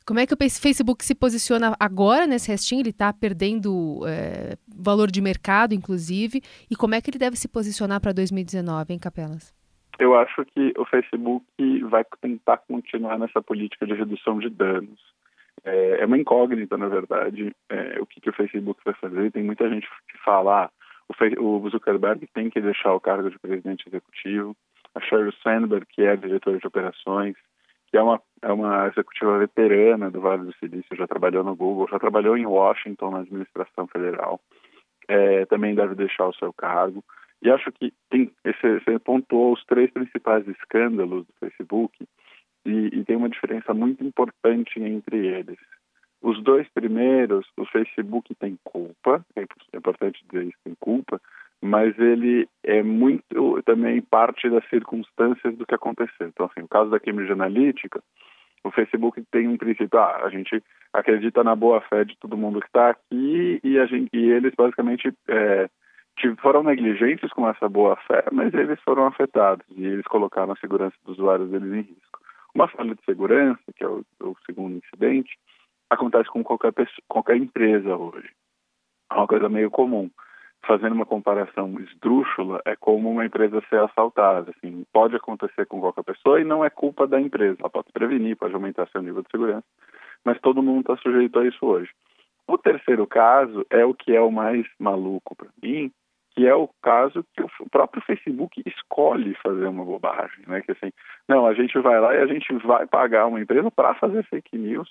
Como 0.04 0.18
é 0.18 0.26
que 0.26 0.34
o 0.34 0.38
Facebook 0.50 1.04
se 1.04 1.14
posiciona 1.14 1.76
agora 1.78 2.26
nesse 2.26 2.48
restinho? 2.48 2.80
Ele 2.80 2.90
está 2.90 3.12
perdendo 3.12 4.00
é, 4.06 4.56
valor 4.74 5.10
de 5.10 5.20
mercado, 5.20 5.74
inclusive, 5.74 6.42
e 6.70 6.74
como 6.74 6.94
é 6.94 7.00
que 7.00 7.10
ele 7.10 7.18
deve 7.18 7.36
se 7.36 7.46
posicionar 7.46 8.00
para 8.00 8.12
2019, 8.12 8.94
hein, 8.94 8.98
Capelas? 8.98 9.57
Eu 9.98 10.14
acho 10.14 10.44
que 10.46 10.72
o 10.78 10.84
Facebook 10.84 11.44
vai 11.84 12.04
tentar 12.20 12.58
continuar 12.58 13.18
nessa 13.18 13.42
política 13.42 13.86
de 13.86 13.94
redução 13.94 14.38
de 14.38 14.48
danos. 14.48 15.00
É, 15.64 16.02
é 16.02 16.06
uma 16.06 16.18
incógnita, 16.18 16.76
na 16.78 16.88
verdade, 16.88 17.52
é, 17.68 18.00
o 18.00 18.06
que, 18.06 18.20
que, 18.20 18.30
o 18.30 18.32
Facebook 18.32 18.80
vai 18.84 18.94
fazer. 18.94 19.32
Tem 19.32 19.42
muita 19.42 19.68
gente 19.68 19.88
que 20.08 20.18
fala 20.24 20.64
ah, 20.64 20.70
o, 21.38 21.68
Zuckerberg 21.68 22.26
tem 22.28 22.48
que 22.48 22.60
deixar 22.60 22.94
o 22.94 23.00
cargo 23.00 23.30
de 23.30 23.38
presidente 23.38 23.88
executivo. 23.88 24.56
A 24.94 25.00
Sheryl 25.00 25.32
Sandberg, 25.42 25.86
que 25.86 26.02
é 26.02 26.16
diretora 26.16 26.58
de 26.58 26.66
operações, 26.66 27.36
que 27.90 27.96
é 27.96 28.02
uma, 28.02 28.20
é 28.42 28.52
uma 28.52 28.86
executiva 28.88 29.38
veterana 29.38 30.10
do 30.10 30.20
Vale 30.20 30.44
do 30.44 30.54
Silício, 30.54 30.96
já 30.96 31.06
trabalhou 31.06 31.42
no 31.42 31.56
Google, 31.56 31.88
já 31.90 31.98
trabalhou 31.98 32.36
em 32.36 32.46
Washington 32.46 33.10
na 33.10 33.20
administração 33.20 33.86
federal, 33.86 34.40
é, 35.08 35.46
também 35.46 35.74
deve 35.74 35.94
deixar 35.94 36.26
o 36.26 36.34
seu 36.34 36.52
cargo. 36.52 37.02
E 37.42 37.50
acho 37.50 37.70
que 37.72 37.92
tem, 38.10 38.32
esse, 38.44 38.80
você 38.80 38.98
pontuou 38.98 39.52
os 39.52 39.64
três 39.64 39.90
principais 39.90 40.46
escândalos 40.48 41.26
do 41.26 41.32
Facebook 41.38 41.96
e, 42.66 42.70
e 42.92 43.04
tem 43.04 43.16
uma 43.16 43.28
diferença 43.28 43.72
muito 43.72 44.04
importante 44.04 44.80
entre 44.80 45.26
eles. 45.26 45.58
Os 46.20 46.42
dois 46.42 46.68
primeiros, 46.70 47.46
o 47.56 47.64
Facebook 47.66 48.34
tem 48.34 48.58
culpa, 48.64 49.24
é 49.36 49.44
importante 49.76 50.24
dizer 50.28 50.46
isso, 50.46 50.58
tem 50.64 50.74
culpa, 50.80 51.20
mas 51.62 51.96
ele 51.98 52.48
é 52.64 52.82
muito 52.82 53.62
também 53.64 54.00
parte 54.00 54.48
das 54.50 54.68
circunstâncias 54.68 55.56
do 55.56 55.64
que 55.64 55.74
aconteceu. 55.74 56.26
Então, 56.26 56.46
assim, 56.46 56.64
o 56.64 56.68
caso 56.68 56.90
da 56.90 56.98
Cambridge 56.98 57.32
Analytica, 57.32 58.02
o 58.64 58.70
Facebook 58.72 59.22
tem 59.30 59.46
um 59.46 59.56
princípio, 59.56 59.98
ah, 59.98 60.24
a 60.24 60.30
gente 60.30 60.62
acredita 60.92 61.44
na 61.44 61.54
boa 61.54 61.80
fé 61.82 62.04
de 62.04 62.16
todo 62.18 62.36
mundo 62.36 62.60
que 62.60 62.66
está 62.66 62.90
aqui 62.90 63.60
e, 63.62 63.78
a 63.78 63.86
gente, 63.86 64.08
e 64.12 64.30
eles 64.30 64.52
basicamente 64.56 65.12
é, 65.28 65.68
foram 66.40 66.62
negligentes 66.62 67.30
com 67.32 67.48
essa 67.48 67.68
boa 67.68 67.96
fé, 68.06 68.24
mas 68.32 68.52
eles 68.54 68.80
foram 68.82 69.06
afetados 69.06 69.64
e 69.76 69.84
eles 69.84 70.06
colocaram 70.06 70.52
a 70.52 70.56
segurança 70.56 70.96
dos 71.04 71.18
usuários 71.18 71.50
deles 71.50 71.72
em 71.72 71.80
risco. 71.82 72.20
Uma 72.54 72.68
falha 72.68 72.94
de 72.94 73.04
segurança, 73.04 73.60
que 73.76 73.84
é 73.84 73.88
o, 73.88 74.04
o 74.22 74.36
segundo 74.46 74.76
incidente, 74.76 75.38
acontece 75.90 76.28
com 76.28 76.42
qualquer, 76.42 76.72
pessoa, 76.72 77.02
qualquer 77.08 77.36
empresa 77.36 77.96
hoje. 77.96 78.30
É 79.10 79.14
uma 79.14 79.26
coisa 79.26 79.48
meio 79.48 79.70
comum. 79.70 80.10
Fazendo 80.66 80.92
uma 80.92 81.06
comparação 81.06 81.78
esdrúxula, 81.80 82.60
é 82.64 82.74
como 82.74 83.10
uma 83.10 83.24
empresa 83.24 83.62
ser 83.70 83.80
assaltada. 83.80 84.50
Assim, 84.50 84.84
pode 84.92 85.14
acontecer 85.14 85.66
com 85.66 85.80
qualquer 85.80 86.02
pessoa 86.02 86.40
e 86.40 86.44
não 86.44 86.64
é 86.64 86.68
culpa 86.68 87.06
da 87.06 87.20
empresa. 87.20 87.56
Ela 87.60 87.70
pode 87.70 87.92
prevenir, 87.92 88.36
pode 88.36 88.54
aumentar 88.54 88.88
seu 88.88 89.00
nível 89.00 89.22
de 89.22 89.30
segurança, 89.30 89.64
mas 90.24 90.40
todo 90.40 90.62
mundo 90.62 90.80
está 90.80 90.96
sujeito 90.96 91.38
a 91.38 91.46
isso 91.46 91.64
hoje. 91.64 91.90
O 92.46 92.58
terceiro 92.58 93.06
caso 93.06 93.64
é 93.70 93.84
o 93.84 93.94
que 93.94 94.14
é 94.16 94.20
o 94.20 94.32
mais 94.32 94.66
maluco 94.78 95.36
para 95.36 95.48
mim, 95.62 95.92
que 96.38 96.46
é 96.46 96.54
o 96.54 96.68
caso 96.80 97.24
que 97.34 97.42
o 97.42 97.68
próprio 97.68 98.00
Facebook 98.02 98.62
escolhe 98.64 99.34
fazer 99.42 99.66
uma 99.66 99.84
bobagem, 99.84 100.44
né? 100.46 100.60
Que 100.60 100.70
assim, 100.70 100.92
não, 101.26 101.44
a 101.44 101.52
gente 101.52 101.76
vai 101.80 102.00
lá 102.00 102.14
e 102.14 102.18
a 102.18 102.26
gente 102.28 102.52
vai 102.64 102.86
pagar 102.86 103.26
uma 103.26 103.40
empresa 103.40 103.68
para 103.72 103.92
fazer 103.96 104.22
fake 104.26 104.56
news 104.56 104.88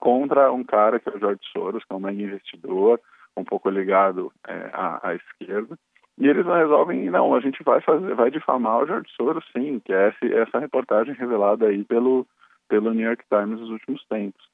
contra 0.00 0.52
um 0.52 0.64
cara 0.64 0.98
que 0.98 1.08
é 1.08 1.12
o 1.14 1.18
George 1.20 1.40
Soros, 1.52 1.84
que 1.84 1.92
é 1.92 1.94
um 1.94 2.00
mega 2.00 2.20
investidor, 2.20 3.00
um 3.36 3.44
pouco 3.44 3.70
ligado 3.70 4.32
é, 4.48 4.70
à, 4.72 5.10
à, 5.10 5.14
esquerda. 5.14 5.78
E 6.18 6.26
eles 6.26 6.44
resolvem, 6.44 7.08
não, 7.08 7.32
a 7.32 7.38
gente 7.38 7.62
vai 7.62 7.80
fazer, 7.80 8.12
vai 8.16 8.32
difamar 8.32 8.82
o 8.82 8.86
George 8.86 9.08
Soros, 9.14 9.44
sim, 9.56 9.78
que 9.78 9.92
é 9.92 10.08
essa, 10.08 10.26
essa 10.26 10.58
reportagem 10.58 11.14
revelada 11.14 11.66
aí 11.66 11.84
pelo, 11.84 12.26
pelo 12.68 12.92
New 12.92 13.06
York 13.06 13.22
Times 13.28 13.60
nos 13.60 13.70
últimos 13.70 14.04
tempos. 14.08 14.44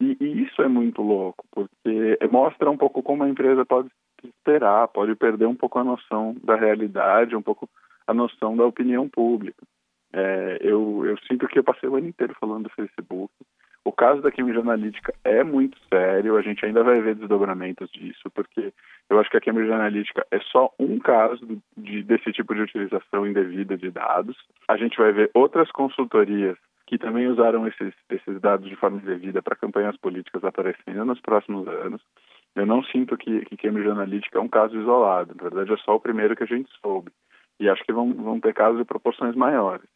E, 0.00 0.16
e, 0.20 0.42
isso 0.42 0.60
é 0.60 0.66
muito 0.66 1.02
louco, 1.02 1.44
porque 1.52 2.18
mostra 2.32 2.68
um 2.68 2.76
pouco 2.76 3.00
como 3.00 3.22
a 3.22 3.28
empresa 3.28 3.64
pode 3.64 3.88
esperar, 4.26 4.88
pode 4.88 5.14
perder 5.14 5.46
um 5.46 5.54
pouco 5.54 5.78
a 5.78 5.84
noção 5.84 6.36
da 6.42 6.56
realidade, 6.56 7.36
um 7.36 7.42
pouco 7.42 7.68
a 8.06 8.14
noção 8.14 8.56
da 8.56 8.64
opinião 8.64 9.08
pública. 9.08 9.62
É, 10.12 10.58
eu, 10.60 11.04
eu 11.04 11.16
sinto 11.28 11.46
que 11.46 11.58
eu 11.58 11.64
passei 11.64 11.88
o 11.88 11.96
ano 11.96 12.08
inteiro 12.08 12.34
falando 12.40 12.64
do 12.64 12.70
Facebook. 12.70 13.32
O 13.84 13.92
caso 13.92 14.20
da 14.20 14.30
Cambridge 14.30 14.60
Analytica 14.60 15.14
é 15.24 15.42
muito 15.42 15.78
sério, 15.88 16.36
a 16.36 16.42
gente 16.42 16.64
ainda 16.64 16.82
vai 16.82 17.00
ver 17.00 17.14
desdobramentos 17.14 17.90
disso, 17.90 18.30
porque 18.34 18.72
eu 19.08 19.18
acho 19.18 19.30
que 19.30 19.36
a 19.36 19.40
Cambridge 19.40 19.72
Analytica 19.72 20.26
é 20.30 20.38
só 20.40 20.70
um 20.78 20.98
caso 20.98 21.46
de, 21.76 22.02
desse 22.02 22.32
tipo 22.32 22.54
de 22.54 22.62
utilização 22.62 23.26
indevida 23.26 23.76
de 23.76 23.90
dados. 23.90 24.36
A 24.68 24.76
gente 24.76 24.98
vai 24.98 25.12
ver 25.12 25.30
outras 25.32 25.70
consultorias 25.70 26.58
que 26.86 26.98
também 26.98 27.28
usaram 27.28 27.66
esses, 27.66 27.94
esses 28.10 28.40
dados 28.40 28.68
de 28.68 28.76
forma 28.76 28.98
indevida 28.98 29.42
para 29.42 29.56
campanhas 29.56 29.96
políticas 29.98 30.42
aparecendo 30.42 31.04
nos 31.04 31.20
próximos 31.20 31.68
anos. 31.68 32.02
Eu 32.60 32.66
não 32.66 32.82
sinto 32.84 33.16
que, 33.16 33.44
que 33.46 33.56
Cambridge 33.56 33.90
Analytica 33.90 34.38
é 34.38 34.40
um 34.40 34.48
caso 34.48 34.76
isolado. 34.78 35.34
Na 35.36 35.42
verdade, 35.42 35.72
é 35.72 35.76
só 35.78 35.94
o 35.94 36.00
primeiro 36.00 36.34
que 36.34 36.42
a 36.42 36.46
gente 36.46 36.70
soube. 36.80 37.10
E 37.60 37.68
acho 37.68 37.82
que 37.84 37.92
vão, 37.92 38.12
vão 38.12 38.40
ter 38.40 38.54
casos 38.54 38.78
de 38.78 38.84
proporções 38.84 39.34
maiores. 39.34 39.88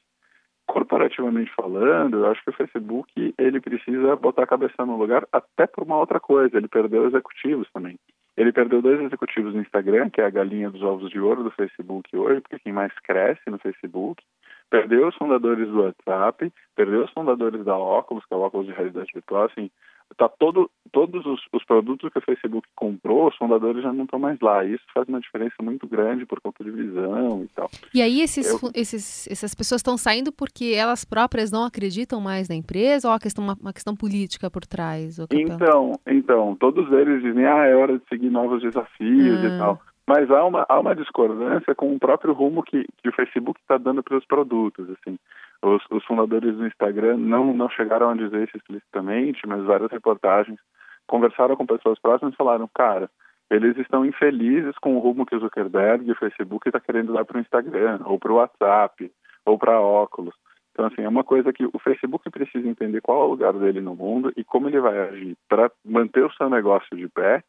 Corporativamente 0.67 1.53
falando, 1.55 2.19
eu 2.19 2.27
acho 2.31 2.43
que 2.43 2.51
o 2.51 2.55
Facebook 2.55 3.35
ele 3.37 3.61
precisa 3.61 4.17
botar 4.17 4.45
a 4.45 4.47
cabeça 4.47 4.87
no 4.87 4.97
lugar 4.97 5.27
até 5.33 5.67
por 5.67 5.85
uma 5.85 5.99
outra 5.99 6.21
coisa. 6.21 6.57
Ele 6.57 6.69
perdeu 6.69 7.07
executivos 7.07 7.69
também. 7.73 7.99
Ele 8.37 8.53
perdeu 8.53 8.81
dois 8.81 9.01
executivos 9.01 9.55
no 9.55 9.61
Instagram, 9.61 10.09
que 10.09 10.21
é 10.21 10.25
a 10.25 10.31
galinha 10.31 10.71
dos 10.71 10.83
ovos 10.83 11.11
de 11.11 11.21
ouro 11.21 11.45
do 11.45 11.51
Facebook 11.51 12.17
hoje, 12.17 12.41
porque 12.41 12.59
quem 12.61 12.73
mais 12.73 12.93
cresce 13.01 13.43
no 13.51 13.59
Facebook. 13.59 14.23
Perdeu 14.71 15.09
os 15.09 15.15
fundadores 15.17 15.69
do 15.69 15.83
WhatsApp, 15.83 16.51
perdeu 16.75 17.05
os 17.05 17.11
fundadores 17.11 17.63
da 17.63 17.77
Oculus, 17.77 18.25
que 18.25 18.33
é 18.33 18.37
o 18.37 18.41
óculos 18.41 18.67
de 18.67 18.73
realidade 18.73 19.11
virtual. 19.13 19.45
Assim, 19.45 19.71
tá 20.17 20.29
todo, 20.29 20.71
todos 20.91 21.25
os, 21.27 21.41
os, 21.53 21.65
produtos 21.65 22.11
que 22.13 22.19
o 22.19 22.23
Facebook 22.23 22.67
comprou, 22.75 23.29
os 23.29 23.37
fundadores 23.37 23.83
já 23.83 23.93
não 23.93 24.05
estão 24.05 24.19
mais 24.19 24.39
lá. 24.41 24.65
Isso 24.65 24.85
faz 24.93 25.09
uma 25.09 25.21
diferença 25.21 25.55
muito 25.63 25.87
grande 25.87 26.27
por 26.27 26.41
conta 26.41 26.63
de 26.65 26.71
visão 26.71 27.45
e 27.45 27.49
tal. 27.55 27.71
E 27.95 28.03
aí 28.03 28.21
esses, 28.21 28.49
Eu... 28.49 28.71
esses, 28.75 29.29
essas 29.31 29.55
pessoas 29.55 29.81
estão 29.81 29.97
saindo 29.97 30.33
porque 30.33 30.75
elas 30.77 31.05
próprias 31.05 31.51
não 31.51 31.65
acreditam 31.65 32.21
mais 32.21 32.49
na 32.49 32.55
empresa 32.55 33.09
ou 33.09 33.15
há 33.15 33.19
questão, 33.19 33.45
uma, 33.45 33.57
uma 33.61 33.73
questão 33.73 33.95
política 33.95 34.51
por 34.51 34.67
trás? 34.67 35.19
Então, 35.31 35.93
então, 36.07 36.57
todos 36.57 36.91
eles 36.93 37.23
dizem, 37.23 37.45
ah, 37.47 37.67
é 37.67 37.75
hora 37.75 37.99
de 37.99 38.05
seguir 38.09 38.31
novos 38.31 38.63
desafios 38.63 39.45
ah. 39.45 39.47
e 39.47 39.59
tal. 39.59 39.81
Mas 40.09 40.31
há 40.31 40.45
uma, 40.45 40.67
há 40.69 40.81
uma 40.81 40.95
discordância 40.97 41.75
com 41.75 41.95
o 41.95 41.99
próprio 41.99 42.33
rumo 42.33 42.63
que, 42.63 42.85
que 43.03 43.09
o 43.09 43.13
Facebook 43.13 43.61
está 43.61 43.79
dando 43.79 44.03
para 44.03 44.17
os 44.17 44.25
produtos. 44.27 44.89
Assim. 44.91 45.17
Os, 45.63 45.83
os, 45.91 46.05
fundadores 46.05 46.57
do 46.57 46.67
Instagram 46.67 47.17
não, 47.19 47.55
não 47.55 47.69
chegaram 47.71 48.11
a 48.11 48.15
dizer 48.15 48.49
isso 48.49 48.57
explicitamente, 48.57 49.47
mas 49.47 49.63
várias 49.63 49.91
reportagens 49.91 50.59
conversaram 51.07 51.57
com 51.57 51.67
pessoas 51.67 51.99
próximas 52.01 52.35
e 52.35 52.37
falaram, 52.37 52.69
cara, 52.75 53.09
eles 53.49 53.77
estão 53.77 54.05
infelizes 54.05 54.77
com 54.79 54.97
o 54.97 54.99
rumo 54.99 55.27
que 55.27 55.37
o 55.37 55.41
Zuckerberg 55.41 56.05
e 56.07 56.13
o 56.13 56.17
Facebook 56.17 56.69
está 56.69 56.81
querendo 56.81 57.13
dar 57.13 57.25
para 57.25 57.39
o 57.39 57.41
Instagram, 57.41 58.01
ou 58.05 58.19
para 58.19 58.33
o 58.33 58.37
WhatsApp, 58.37 59.13
ou 59.45 59.59
para 59.59 59.81
óculos. 59.81 60.35
Então, 60.73 60.87
assim, 60.87 61.03
é 61.03 61.09
uma 61.09 61.23
coisa 61.23 61.53
que 61.53 61.67
o 61.67 61.79
Facebook 61.79 62.29
precisa 62.31 62.67
entender 62.67 63.03
qual 63.03 63.23
é 63.23 63.25
o 63.27 63.31
lugar 63.31 63.53
dele 63.53 63.81
no 63.81 63.95
mundo 63.95 64.33
e 64.37 64.43
como 64.43 64.69
ele 64.69 64.81
vai 64.81 64.99
agir 64.99 65.37
para 65.49 65.71
manter 65.85 66.25
o 66.25 66.33
seu 66.33 66.49
negócio 66.49 66.97
de 66.97 67.07
pé, 67.09 67.45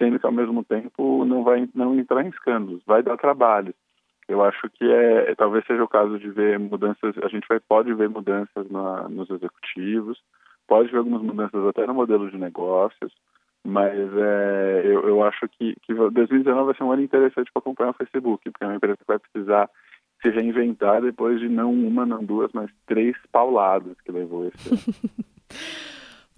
sendo 0.00 0.18
que, 0.18 0.24
ao 0.24 0.32
mesmo 0.32 0.64
tempo, 0.64 1.26
não 1.26 1.44
vai 1.44 1.68
não 1.74 1.94
entrar 1.98 2.24
em 2.24 2.30
escândalos, 2.30 2.82
vai 2.86 3.02
dar 3.02 3.18
trabalho. 3.18 3.74
Eu 4.26 4.42
acho 4.42 4.70
que 4.70 4.90
é, 4.90 5.34
talvez 5.34 5.64
seja 5.66 5.84
o 5.84 5.88
caso 5.88 6.18
de 6.18 6.30
ver 6.30 6.58
mudanças, 6.58 7.14
a 7.22 7.28
gente 7.28 7.46
vai, 7.46 7.60
pode 7.60 7.92
ver 7.92 8.08
mudanças 8.08 8.70
na, 8.70 9.08
nos 9.08 9.28
executivos, 9.28 10.18
pode 10.66 10.90
ver 10.90 10.98
algumas 10.98 11.20
mudanças 11.20 11.66
até 11.66 11.86
no 11.86 11.94
modelo 11.94 12.30
de 12.30 12.38
negócios, 12.38 13.12
mas 13.62 13.92
é, 13.92 14.82
eu, 14.84 15.06
eu 15.06 15.22
acho 15.22 15.46
que, 15.48 15.76
que 15.82 15.92
2019 15.92 16.64
vai 16.64 16.74
ser 16.74 16.84
um 16.84 16.92
ano 16.92 17.02
interessante 17.02 17.50
para 17.52 17.60
acompanhar 17.60 17.90
o 17.90 17.94
Facebook, 17.94 18.50
porque 18.50 18.64
é 18.64 18.68
uma 18.68 18.76
empresa 18.76 18.96
que 18.96 19.06
vai 19.06 19.18
precisar 19.18 19.68
se 20.22 20.30
reinventar 20.30 21.02
depois 21.02 21.40
de 21.40 21.48
não 21.48 21.72
uma, 21.72 22.06
não 22.06 22.24
duas, 22.24 22.50
mas 22.52 22.70
três 22.86 23.16
pauladas 23.32 24.00
que 24.02 24.12
levou 24.12 24.46
esse 24.46 24.68
ano. 24.68 24.80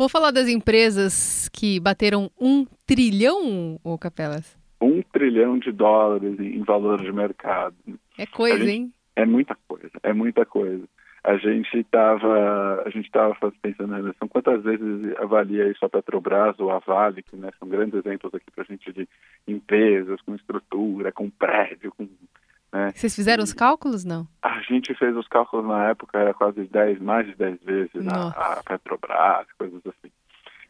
Vou 0.03 0.09
falar 0.09 0.33
das 0.33 0.49
empresas 0.49 1.49
que 1.51 1.79
bateram 1.79 2.29
um 2.37 2.67
trilhão, 2.85 3.79
ô 3.85 3.97
Capelas? 3.97 4.59
um 4.81 5.01
trilhão 5.01 5.57
de 5.61 5.71
dólares 5.71 6.41
em, 6.41 6.61
valor 6.65 7.01
de 7.01 7.13
mercado. 7.13 7.77
É 8.19 8.27
coisa, 8.27 8.59
gente, 8.59 8.71
hein? 8.71 8.93
É 9.15 9.25
muita 9.25 9.57
coisa, 9.69 9.93
é 10.03 10.13
muita 10.13 10.45
coisa. 10.45 10.83
A 11.23 11.37
gente 11.37 11.79
estava 11.79 12.83
a 12.85 12.91
gente 12.91 13.07
estava 13.07 13.37
pensando 13.63 13.91
na 13.91 13.99
relação 13.99 14.27
quantas 14.27 14.65
vezes 14.65 15.17
avalia 15.19 15.71
isso 15.71 15.85
a 15.85 15.89
Petrobras 15.89 16.59
ou 16.59 16.73
a 16.73 16.81
Vale, 16.81 17.23
que 17.23 17.37
né, 17.37 17.51
são 17.61 17.69
grandes 17.69 17.95
exemplos 17.95 18.35
aqui 18.35 18.51
para 18.53 18.65
a 18.65 18.67
gente 18.67 18.93
de 18.93 19.09
empresas 19.47 20.21
com 20.23 20.35
estrutura, 20.35 21.13
com 21.13 21.31
prédio, 21.31 21.93
com 21.97 22.09
né? 22.73 22.93
Vocês 22.95 23.15
fizeram 23.15 23.45
os 23.45 23.53
cálculos, 23.53 24.05
não? 24.05 24.27
A 24.43 24.61
gente 24.61 24.95
fez 24.95 25.15
os 25.17 25.29
cálculos 25.29 25.67
na 25.67 25.91
época, 25.91 26.19
era 26.19 26.33
quase 26.33 26.65
10, 26.65 27.01
mais 27.01 27.27
de 27.27 27.35
10 27.35 27.63
vezes 27.63 28.09
a, 28.09 28.29
a 28.29 28.63
Petrobras, 28.63 29.47
coisas 29.59 29.81
assim. 29.87 30.13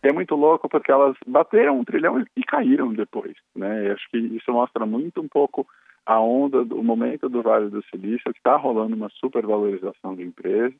E 0.02 0.08
é 0.08 0.12
muito 0.12 0.34
louco 0.34 0.68
porque 0.68 0.90
elas 0.90 1.16
bateram 1.26 1.78
um 1.78 1.84
trilhão 1.84 2.24
e 2.36 2.42
caíram 2.42 2.92
depois, 2.92 3.34
né? 3.54 3.86
E 3.86 3.90
acho 3.92 4.10
que 4.10 4.18
isso 4.18 4.52
mostra 4.52 4.84
muito 4.84 5.20
um 5.20 5.28
pouco 5.28 5.66
a 6.04 6.20
onda, 6.20 6.64
do, 6.64 6.80
o 6.80 6.82
momento 6.82 7.28
do 7.28 7.42
Vale 7.42 7.70
do 7.70 7.84
Silício, 7.84 8.32
que 8.32 8.38
está 8.38 8.56
rolando 8.56 8.96
uma 8.96 9.08
supervalorização 9.10 10.16
de 10.16 10.24
empresas 10.24 10.74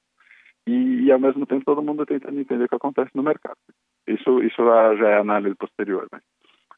e, 0.67 1.05
e, 1.05 1.13
ao 1.13 1.21
mesmo 1.21 1.47
tempo 1.47 1.65
todo 1.65 1.83
mundo 1.83 2.05
tentando 2.05 2.41
entender 2.41 2.65
o 2.65 2.69
que 2.69 2.75
acontece 2.75 3.11
no 3.15 3.23
mercado. 3.23 3.57
Isso, 4.07 4.43
isso 4.43 4.63
já 4.99 5.09
é 5.09 5.19
análise 5.19 5.55
posterior, 5.55 6.09
né? 6.13 6.21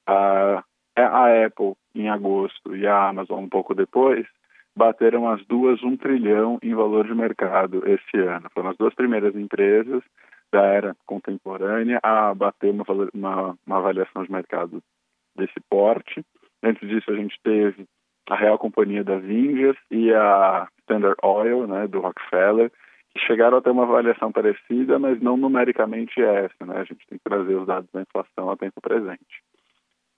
A, 0.06 0.62
a 0.96 1.46
Apple 1.46 1.74
em 1.94 2.08
agosto 2.08 2.74
e 2.76 2.86
a 2.86 3.08
Amazon 3.08 3.44
um 3.44 3.48
pouco 3.48 3.74
depois 3.74 4.26
bateram 4.76 5.28
as 5.28 5.44
duas 5.46 5.82
um 5.82 5.96
trilhão 5.96 6.58
em 6.62 6.74
valor 6.74 7.06
de 7.06 7.14
mercado 7.14 7.82
esse 7.88 8.16
ano. 8.18 8.50
Foram 8.52 8.70
as 8.70 8.76
duas 8.76 8.94
primeiras 8.94 9.34
empresas 9.36 10.02
da 10.52 10.62
era 10.62 10.96
contemporânea 11.06 11.98
a 12.02 12.34
bater 12.34 12.70
uma, 12.70 12.84
uma, 13.12 13.58
uma 13.66 13.76
avaliação 13.76 14.24
de 14.24 14.30
mercado 14.30 14.82
desse 15.36 15.60
porte. 15.68 16.24
Antes 16.62 16.88
disso, 16.88 17.10
a 17.10 17.16
gente 17.16 17.38
teve 17.42 17.86
a 18.28 18.36
Real 18.36 18.58
Companhia 18.58 19.04
das 19.04 19.22
Índias 19.24 19.76
e 19.90 20.12
a 20.12 20.68
Standard 20.80 21.16
Oil, 21.22 21.66
né, 21.66 21.86
do 21.86 22.00
Rockefeller, 22.00 22.70
que 23.12 23.20
chegaram 23.26 23.58
a 23.58 23.62
ter 23.62 23.70
uma 23.70 23.84
avaliação 23.84 24.32
parecida, 24.32 24.98
mas 24.98 25.20
não 25.20 25.36
numericamente 25.36 26.20
essa, 26.20 26.66
né? 26.66 26.78
A 26.78 26.84
gente 26.84 27.06
tem 27.06 27.18
que 27.18 27.24
trazer 27.24 27.54
os 27.54 27.66
dados 27.66 27.88
da 27.92 28.02
inflação 28.02 28.50
a 28.50 28.56
tempo 28.56 28.80
presente. 28.80 29.42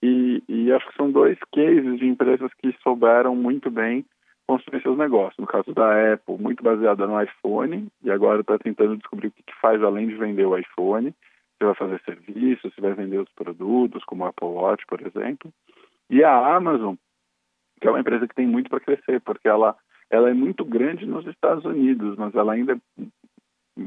E, 0.01 0.43
e 0.47 0.71
acho 0.71 0.87
que 0.87 0.95
são 0.95 1.11
dois 1.11 1.37
cases 1.53 1.99
de 1.99 2.07
empresas 2.07 2.51
que 2.55 2.75
souberam 2.83 3.35
muito 3.35 3.71
bem 3.71 4.05
construir 4.47 4.81
seus 4.81 4.97
negócios. 4.97 5.37
No 5.37 5.45
caso 5.45 5.73
da 5.73 6.13
Apple, 6.13 6.37
muito 6.37 6.63
baseada 6.63 7.05
no 7.05 7.21
iPhone, 7.21 7.87
e 8.03 8.09
agora 8.09 8.41
está 8.41 8.57
tentando 8.57 8.97
descobrir 8.97 9.27
o 9.27 9.31
que, 9.31 9.43
faz 9.61 9.83
além 9.83 10.07
de 10.07 10.15
vender 10.15 10.45
o 10.45 10.57
iPhone. 10.57 11.13
Se 11.57 11.65
vai 11.65 11.73
fazer 11.73 12.01
serviços, 12.05 12.73
se 12.73 12.81
vai 12.81 12.93
vender 12.93 13.17
outros 13.17 13.35
produtos, 13.35 14.03
como 14.05 14.23
o 14.23 14.27
Apple 14.27 14.47
Watch, 14.47 14.85
por 14.87 15.01
exemplo. 15.05 15.51
E 16.09 16.23
a 16.23 16.55
Amazon, 16.55 16.95
que 17.81 17.87
é 17.87 17.91
uma 17.91 17.99
empresa 17.99 18.27
que 18.27 18.35
tem 18.35 18.47
muito 18.47 18.69
para 18.69 18.79
crescer, 18.79 19.19
porque 19.21 19.47
ela, 19.47 19.75
ela 20.09 20.29
é 20.29 20.33
muito 20.33 20.63
grande 20.63 21.05
nos 21.05 21.25
Estados 21.25 21.65
Unidos, 21.65 22.15
mas 22.15 22.33
ela 22.35 22.53
ainda 22.53 22.79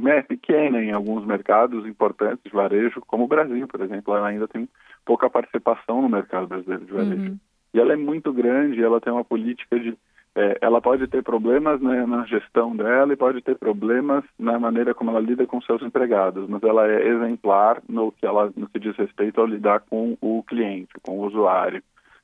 é 0.06 0.22
pequena 0.22 0.82
em 0.82 0.92
alguns 0.92 1.24
mercados 1.24 1.86
importantes 1.86 2.42
de 2.44 2.50
varejo, 2.50 3.00
como 3.06 3.24
o 3.24 3.28
Brasil, 3.28 3.66
por 3.66 3.80
exemplo. 3.80 4.14
Ela 4.14 4.28
ainda 4.28 4.46
tem 4.46 4.68
pouca 5.04 5.30
participação 5.30 6.02
no 6.02 6.08
mercado 6.08 6.46
brasileiro 6.46 6.84
de 6.84 6.92
varejo. 6.92 7.30
Uhum. 7.30 7.38
E 7.72 7.80
ela 7.80 7.92
é 7.92 7.96
muito 7.96 8.32
grande, 8.32 8.82
ela 8.82 9.00
tem 9.00 9.12
uma 9.12 9.24
política 9.24 9.78
de 9.78 9.96
é, 10.34 10.58
ela 10.60 10.80
pode 10.80 11.08
ter 11.08 11.24
problemas 11.24 11.80
né, 11.80 12.06
na 12.06 12.24
gestão 12.24 12.76
dela 12.76 13.12
e 13.12 13.16
pode 13.16 13.42
ter 13.42 13.58
problemas 13.58 14.24
na 14.38 14.58
maneira 14.60 14.94
como 14.94 15.10
ela 15.10 15.18
lida 15.18 15.44
com 15.44 15.60
seus 15.60 15.82
empregados, 15.82 16.48
mas 16.48 16.62
ela 16.62 16.86
é 16.86 17.08
exemplar 17.08 17.82
no 17.88 18.12
que 18.12 18.24
ela 18.24 18.52
no 18.56 18.68
que 18.68 18.78
diz 18.78 18.96
respeito 18.96 19.40
ao 19.40 19.46
lidar 19.46 19.80
com 19.80 20.16
o 20.20 20.42
cliente, 20.44 20.92
com 21.02 21.18
o 21.18 21.26
usuário. 21.26 21.82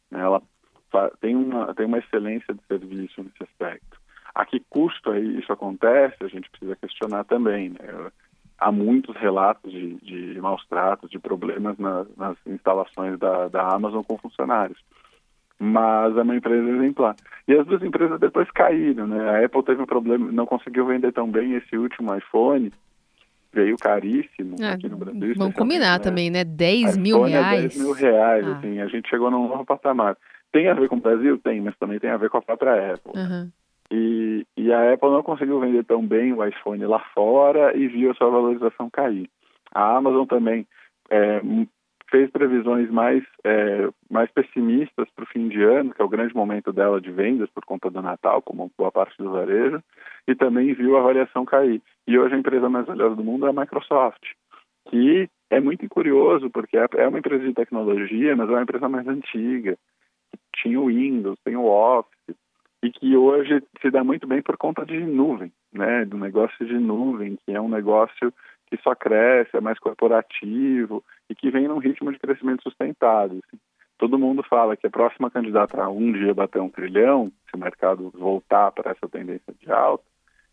Né? 0.09 0.21
Ela 0.21 0.41
tem 1.21 1.35
uma 1.35 1.75
tem 1.75 1.87
uma 1.87 1.99
excelência 1.99 2.55
de 2.55 2.61
serviço 2.69 3.25
nesse 3.25 3.43
aspecto. 3.43 3.99
A 4.33 4.45
que 4.45 4.63
custo 4.71 5.11
aí 5.11 5.41
isso 5.41 5.53
acontece? 5.53 6.17
A 6.21 6.29
gente 6.29 6.49
precisa 6.51 6.77
questionar 6.77 7.25
também. 7.25 7.71
Né? 7.71 8.11
Há 8.59 8.73
muitos 8.73 9.15
relatos 9.17 9.71
de, 9.71 9.95
de 9.97 10.41
maus 10.41 10.65
tratos, 10.67 11.11
de 11.11 11.19
problemas 11.19 11.77
na, 11.79 12.07
nas 12.17 12.37
instalações 12.47 13.19
da, 13.19 13.49
da 13.49 13.69
Amazon 13.75 14.03
com 14.03 14.17
funcionários. 14.17 14.79
mas 15.59 16.17
é 16.17 16.23
uma 16.23 16.37
empresa 16.37 16.69
exemplar. 16.69 17.17
E 17.49 17.55
as 17.55 17.67
duas 17.67 17.83
empresas 17.83 18.19
depois 18.21 18.51
caíram, 18.51 19.07
né? 19.07 19.29
A 19.31 19.45
Apple 19.45 19.63
teve 19.63 19.83
um 19.83 19.87
problema, 19.87 20.31
não 20.33 20.47
conseguiu 20.47 20.87
vender 20.87 21.13
tão 21.13 21.31
bem 21.31 21.55
esse 21.55 21.77
último 21.77 22.15
iPhone, 22.17 22.73
veio 23.53 23.77
caríssimo 23.77 24.57
É, 24.61 24.71
aqui 24.73 24.89
no 24.89 24.97
Brasil. 24.97 25.15
Vamos 25.21 25.29
especialmente, 25.31 25.57
combinar 25.59 25.99
né? 25.99 26.05
também, 26.05 26.31
né? 26.31 26.45
10 26.45 26.97
mil 26.99 27.25
é 27.27 27.31
reais. 27.31 27.61
10 27.75 27.77
mil 27.79 27.93
reais, 27.93 28.47
Ah. 28.47 28.53
assim, 28.57 28.81
a 28.81 28.87
gente 28.87 29.09
chegou 29.09 29.31
num 29.31 29.49
novo 29.49 29.65
patamar. 29.65 30.17
Tem 30.53 30.69
a 30.69 30.75
ver 30.75 30.89
com 30.89 30.97
o 30.97 31.01
Brasil? 31.01 31.39
Tem, 31.39 31.61
mas 31.61 31.77
também 31.79 31.99
tem 31.99 32.11
a 32.11 32.17
ver 32.17 32.29
com 32.31 32.39
a 32.39 32.43
própria 32.43 32.95
Apple. 32.95 33.13
Aham. 33.15 33.51
E, 33.91 34.45
e 34.57 34.73
a 34.73 34.93
Apple 34.93 35.11
não 35.11 35.23
conseguiu 35.23 35.61
vender 35.61 35.85
tão 35.85 36.05
bem 36.05 36.33
o 36.33 36.45
iPhone 36.45 36.85
lá 36.87 36.99
fora 37.15 37.77
e 37.77 37.87
viu 37.87 38.11
a 38.11 38.15
sua 38.15 38.31
valorização 38.31 38.91
cair. 38.91 39.29
A 39.73 39.97
Amazon 39.97 40.27
também 40.27 40.67
é, 41.11 41.41
fez 42.11 42.31
previsões 42.31 42.91
mais, 42.91 43.23
é, 43.45 43.89
mais 44.11 44.31
pessimistas 44.31 45.09
para 45.15 45.25
o 45.25 45.29
fim 45.29 45.49
de 45.49 45.63
ano, 45.63 45.93
que 45.93 46.01
é 46.01 46.05
o 46.05 46.09
grande 46.09 46.35
momento 46.35 46.73
dela 46.73 47.01
de 47.01 47.11
vendas 47.11 47.51
por 47.51 47.65
conta 47.65 47.91
do 47.91 48.01
Natal, 48.03 48.43
como 48.43 48.71
boa 48.77 48.93
parte 48.93 49.17
do 49.19 49.31
varejo, 49.31 49.83
e 50.27 50.35
também 50.35 50.73
viu 50.73 50.97
a 50.97 51.01
avaliação 51.01 51.45
cair. 51.45 51.83
E 52.07 52.19
hoje 52.19 52.35
a 52.35 52.39
empresa 52.39 52.69
mais 52.69 52.87
valiosa 52.87 53.17
do 53.17 53.25
mundo 53.25 53.47
é 53.47 53.51
a 53.51 53.53
Microsoft, 53.53 54.23
que 54.89 55.29
é 55.51 55.61
muito 55.61 55.89
curioso, 55.89 56.51
porque 56.51 56.77
é 56.77 56.87
é 56.97 57.09
uma 57.09 57.19
empresa 57.19 57.45
de 57.45 57.55
tecnologia, 57.55 58.35
mas 58.37 58.49
é 58.49 58.53
uma 58.53 58.63
empresa 58.63 58.89
mais 58.89 59.07
antiga. 59.07 59.77
Tinha 60.57 60.81
o 60.81 60.87
Windows, 60.87 61.39
tem 61.45 61.57
o 61.57 61.67
Office, 61.67 62.16
e 62.83 62.91
que 62.91 63.17
hoje 63.17 63.63
se 63.81 63.91
dá 63.91 64.05
muito 64.05 64.27
bem 64.27 64.43
por 64.43 64.57
conta 64.57 64.85
de 64.85 64.99
nuvem, 64.99 65.53
né? 65.73 66.05
Do 66.05 66.19
negócio 66.19 66.67
de 66.67 66.79
nuvem, 66.79 67.39
que 67.45 67.53
é 67.53 67.61
um 67.61 67.69
negócio 67.69 68.33
que 68.67 68.77
só 68.83 68.95
cresce, 68.95 69.57
é 69.57 69.61
mais 69.61 69.79
corporativo 69.79 71.03
e 71.31 71.35
que 71.35 71.51
vem 71.51 71.69
num 71.69 71.79
ritmo 71.79 72.13
de 72.13 72.19
crescimento 72.19 72.63
sustentado. 72.63 73.41
assim. 73.47 73.61
Todo 73.99 74.19
mundo 74.19 74.43
fala 74.43 74.77
que 74.77 74.87
a 74.87 74.91
próxima 74.91 75.31
candidata 75.31 75.83
a 75.83 75.89
um 75.89 76.13
dia 76.13 76.35
bater 76.35 76.61
um 76.61 76.69
trilhão, 76.69 77.33
se 77.49 77.57
o 77.57 77.59
mercado 77.59 78.11
voltar 78.11 78.71
para 78.73 78.91
essa 78.91 79.09
tendência 79.09 79.55
de 79.59 79.71
alta, 79.73 80.05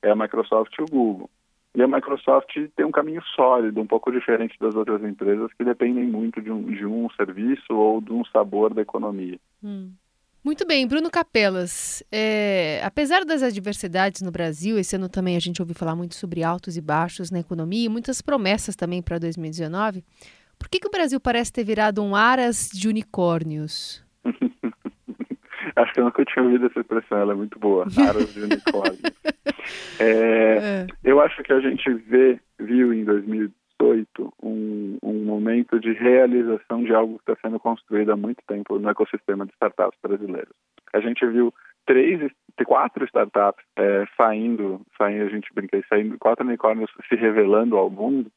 é 0.02 0.12
a 0.12 0.16
Microsoft 0.16 0.74
e 0.78 0.82
o 0.82 0.86
Google. 0.86 1.30
E 1.76 1.82
a 1.82 1.88
Microsoft 1.88 2.54
tem 2.76 2.86
um 2.86 2.92
caminho 2.92 3.22
sólido, 3.36 3.82
um 3.82 3.88
pouco 3.88 4.12
diferente 4.12 4.58
das 4.60 4.76
outras 4.76 5.04
empresas 5.04 5.52
que 5.54 5.64
dependem 5.64 6.06
muito 6.06 6.40
de 6.40 6.52
um, 6.52 6.64
de 6.64 6.86
um 6.86 7.10
serviço 7.12 7.74
ou 7.74 8.00
de 8.00 8.14
um 8.14 8.24
sabor 8.26 8.74
da 8.74 8.84
economia. 8.84 9.40
Hum. 9.64 9.92
Muito 10.44 10.68
bem, 10.68 10.86
Bruno 10.86 11.10
Capelas. 11.10 12.04
é, 12.12 12.82
apesar 12.84 13.24
das 13.24 13.42
adversidades 13.42 14.22
no 14.22 14.30
Brasil, 14.32 14.78
esse 14.78 14.96
ano 14.96 15.08
também 15.08 15.38
a 15.38 15.40
gente 15.40 15.62
ouviu 15.62 15.76
falar 15.76 15.96
muito 15.96 16.16
sobre 16.16 16.44
altos 16.44 16.76
e 16.76 16.82
baixos 16.82 17.32
na 17.32 17.40
economia 17.40 17.86
e 17.86 17.90
muitas 17.90 18.22
promessas 18.22 18.76
também 18.76 19.02
para 19.02 19.18
2019. 19.20 20.04
Por 20.60 20.68
que, 20.70 20.80
que 20.80 20.88
o 20.88 20.92
Brasil 20.92 21.20
parece 21.20 21.52
ter 21.52 21.64
virado 21.64 22.04
um 22.04 22.16
aras 22.16 22.70
de 22.74 22.88
unicórnios? 22.90 24.04
Acho 25.76 25.94
que 25.94 26.00
eu 26.00 26.04
nunca 26.06 26.24
tinha 26.26 26.44
ouvido 26.44 26.68
essa 26.68 26.80
expressão, 26.82 27.18
ela 27.18 27.34
é 27.34 27.36
muito 27.36 27.58
boa. 27.58 27.86
Aras 27.98 28.34
de 28.34 28.42
unicórnio. 28.42 29.00
É, 29.98 30.86
É. 30.86 30.88
eu 31.06 31.22
acho 31.22 31.42
que 31.42 31.54
a 31.54 31.60
gente 31.62 31.90
vê, 31.94 32.38
viu 32.60 32.94
em 32.94 33.06
2018 33.06 33.54
um, 33.54 33.54
um 33.54 33.63
momento 35.34 35.80
de 35.80 35.94
realização 35.94 36.84
de 36.84 36.94
algo 36.94 37.20
que 37.20 37.32
está 37.32 37.48
sendo 37.48 37.60
construído 37.60 38.12
há 38.12 38.18
muito 38.18 38.42
tempo 38.48 38.78
no 38.78 38.90
ecossistema 38.90 39.46
de 39.46 39.54
startups 39.54 40.00
brasileiros. 40.02 40.54
A 40.94 41.00
gente 41.00 41.26
viu 41.26 41.54
três, 41.86 42.32
quatro 42.66 43.06
startups 43.06 43.64
é, 43.78 44.06
saindo, 44.18 44.82
saindo, 44.98 45.26
a 45.26 45.30
gente 45.30 45.50
brinca, 45.54 45.82
saindo, 45.90 46.18
quatro 46.18 46.46
unicórnios 46.46 46.92
se 47.08 47.16
revelando 47.16 47.78
ao 47.78 47.90
mundo, 47.90 48.30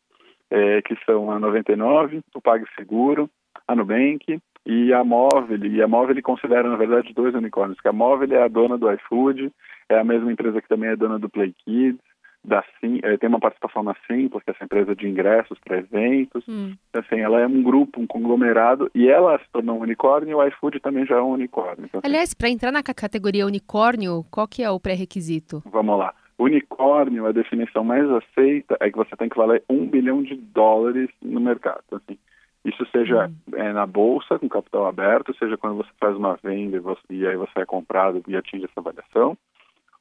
é, 0.51 0.83
que 0.83 0.97
são 1.05 1.31
a 1.31 1.39
99, 1.39 2.21
o 2.35 2.41
PagSeguro, 2.41 3.29
a 3.67 3.75
Nubank 3.75 4.41
e 4.65 4.93
a 4.93 5.05
Móvel. 5.05 5.65
E 5.65 5.83
a 5.83 5.89
Móvel 5.89 6.21
considera, 6.23 6.69
na 6.69 6.77
verdade, 6.77 7.15
dois 7.15 7.35
unicórnios, 7.35 7.81
que 7.81 7.89
a 7.89 7.93
Móvel 7.93 8.33
é 8.33 8.43
a 8.43 8.49
dona 8.49 8.77
do 8.77 8.91
iFood, 8.93 9.53
é 9.89 9.99
a 9.99 10.05
mesma 10.05 10.33
empresa 10.33 10.61
que 10.61 10.69
também 10.69 10.91
é 10.91 10.97
dona 10.97 11.19
do 11.19 11.29
Play 11.29 11.55
Kids, 11.65 12.01
da 12.47 12.63
Sim, 12.81 13.01
eh, 13.03 13.17
tem 13.17 13.29
uma 13.29 13.41
participação 13.41 13.83
na 13.83 13.95
Simples, 14.07 14.43
que 14.45 14.51
é 14.51 14.55
essa 14.55 14.65
empresa 14.65 14.95
de 14.95 15.09
ingressos 15.09 15.59
para 15.59 15.79
eventos. 15.79 16.45
Hum. 16.49 16.75
Assim, 16.95 17.21
ela 17.21 17.41
é 17.41 17.47
um 17.47 17.63
grupo, 17.63 18.01
um 18.01 18.07
conglomerado, 18.07 18.89
e 18.95 19.09
ela 19.09 19.37
se 19.39 19.45
tornou 19.53 19.77
um 19.79 19.81
unicórnio 19.83 20.31
e 20.31 20.35
o 20.35 20.47
iFood 20.49 20.79
também 20.81 21.05
já 21.05 21.17
é 21.17 21.21
um 21.21 21.33
unicórnio. 21.33 21.85
Então, 21.87 21.99
assim, 21.99 22.07
Aliás, 22.09 22.33
para 22.35 22.49
entrar 22.49 22.71
na 22.71 22.83
ca- 22.83 22.95
categoria 22.95 23.45
unicórnio, 23.47 24.25
qual 24.31 24.47
que 24.47 24.63
é 24.63 24.71
o 24.71 24.79
pré-requisito? 24.81 25.63
Vamos 25.67 25.99
lá. 25.99 26.15
Unicórnio, 26.39 27.27
a 27.27 27.33
definição 27.33 27.83
mais 27.83 28.09
aceita 28.11 28.77
é 28.81 28.91
que 28.91 28.97
você 28.97 29.17
tem 29.17 29.29
que 29.29 29.37
valer 29.37 29.63
um 29.69 29.87
bilhão 29.87 30.23
de 30.23 30.37
dólares 30.37 31.11
no 31.21 31.41
mercado. 31.41 31.83
Assim, 31.93 32.17
isso 32.65 32.87
seja 32.93 33.31
é, 33.55 33.73
na 33.73 33.87
bolsa, 33.87 34.39
com 34.39 34.49
capital 34.49 34.87
aberto, 34.87 35.35
seja 35.39 35.57
quando 35.57 35.77
você 35.77 35.91
faz 36.01 36.17
uma 36.17 36.39
venda 36.43 36.77
e, 36.77 36.81
você- 36.81 37.01
e 37.11 37.27
aí 37.27 37.37
você 37.37 37.61
é 37.61 37.65
comprado 37.67 38.23
e 38.29 38.37
atinge 38.37 38.65
essa 38.65 38.81
avaliação, 38.81 39.37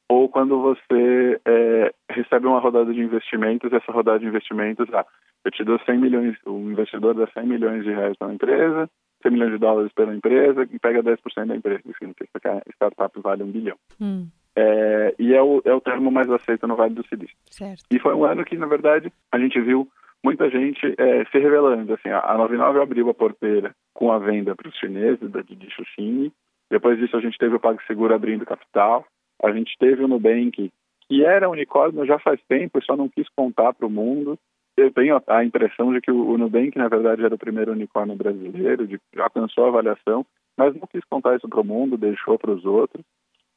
ou 0.08 0.28
quando 0.28 0.60
você 0.60 1.40
é, 1.44 1.92
recebe 2.10 2.46
uma 2.46 2.60
rodada 2.60 2.92
de 2.92 3.00
investimentos, 3.00 3.72
essa 3.72 3.90
rodada 3.90 4.20
de 4.20 4.26
investimentos, 4.26 4.88
ah, 4.94 5.04
eu 5.44 5.50
te 5.50 5.64
dou 5.64 5.78
100 5.80 5.98
milhões, 5.98 6.36
o 6.44 6.58
investidor 6.70 7.14
dá 7.14 7.26
100 7.28 7.46
milhões 7.46 7.84
de 7.84 7.90
reais 7.90 8.16
para 8.16 8.28
uma 8.28 8.34
empresa, 8.34 8.88
100 9.22 9.32
milhões 9.32 9.52
de 9.52 9.58
dólares 9.58 9.92
pela 9.92 10.14
empresa 10.14 10.68
e 10.70 10.78
pega 10.78 11.02
10% 11.02 11.46
da 11.46 11.56
empresa. 11.56 11.80
Isso 11.84 11.98
significa 11.98 12.40
que 12.40 12.48
a 12.48 12.62
startup 12.74 13.20
vale 13.20 13.42
um 13.42 13.50
bilhão. 13.50 13.76
Hum, 14.00 14.28
É, 14.56 15.14
e 15.18 15.34
é 15.34 15.42
o, 15.42 15.60
é 15.64 15.74
o 15.74 15.80
termo 15.80 16.10
mais 16.10 16.30
aceito 16.30 16.66
no 16.66 16.76
Vale 16.76 16.94
do 16.94 17.06
Silício. 17.06 17.36
certo. 17.50 17.84
E 17.90 17.98
foi 17.98 18.14
um 18.14 18.24
ano 18.24 18.44
que, 18.44 18.56
na 18.56 18.66
verdade, 18.66 19.12
a 19.30 19.38
gente 19.38 19.60
viu 19.60 19.86
muita 20.24 20.48
gente 20.48 20.94
é, 20.98 21.24
se 21.26 21.38
revelando. 21.38 21.92
Assim, 21.92 22.08
a 22.08 22.20
a 22.20 22.38
99 22.38 22.80
abriu 22.80 23.10
a 23.10 23.14
porteira 23.14 23.74
com 23.92 24.10
a 24.10 24.18
venda 24.18 24.54
para 24.54 24.68
os 24.68 24.76
chineses, 24.76 25.30
da 25.30 25.42
Didi 25.42 25.68
Xuxing. 25.70 26.32
Depois 26.70 26.98
disso, 26.98 27.16
a 27.16 27.20
gente 27.20 27.38
teve 27.38 27.54
o 27.54 27.60
PagSeguro 27.60 28.14
abrindo 28.14 28.46
capital. 28.46 29.04
A 29.42 29.52
gente 29.52 29.76
teve 29.78 30.02
o 30.02 30.08
Nubank, 30.08 30.72
que 31.08 31.24
era 31.24 31.48
unicórnio 31.48 32.06
já 32.06 32.18
faz 32.18 32.40
tempo 32.48 32.82
só 32.82 32.96
não 32.96 33.08
quis 33.08 33.28
contar 33.30 33.72
para 33.74 33.86
o 33.86 33.90
mundo. 33.90 34.38
Eu 34.76 34.92
tenho 34.92 35.20
a 35.26 35.44
impressão 35.44 35.92
de 35.92 36.00
que 36.00 36.10
o 36.10 36.36
Nubank, 36.36 36.76
na 36.76 36.88
verdade, 36.88 37.24
era 37.24 37.34
o 37.34 37.38
primeiro 37.38 37.72
unicórnio 37.72 38.14
brasileiro, 38.14 38.86
de, 38.86 39.00
já 39.14 39.24
alcançou 39.24 39.64
a 39.64 39.68
avaliação, 39.68 40.26
mas 40.56 40.74
não 40.74 40.86
quis 40.86 41.04
contar 41.04 41.36
isso 41.36 41.48
para 41.48 41.60
o 41.60 41.64
mundo, 41.64 41.96
deixou 41.96 42.38
para 42.38 42.50
os 42.50 42.64
outros. 42.64 43.04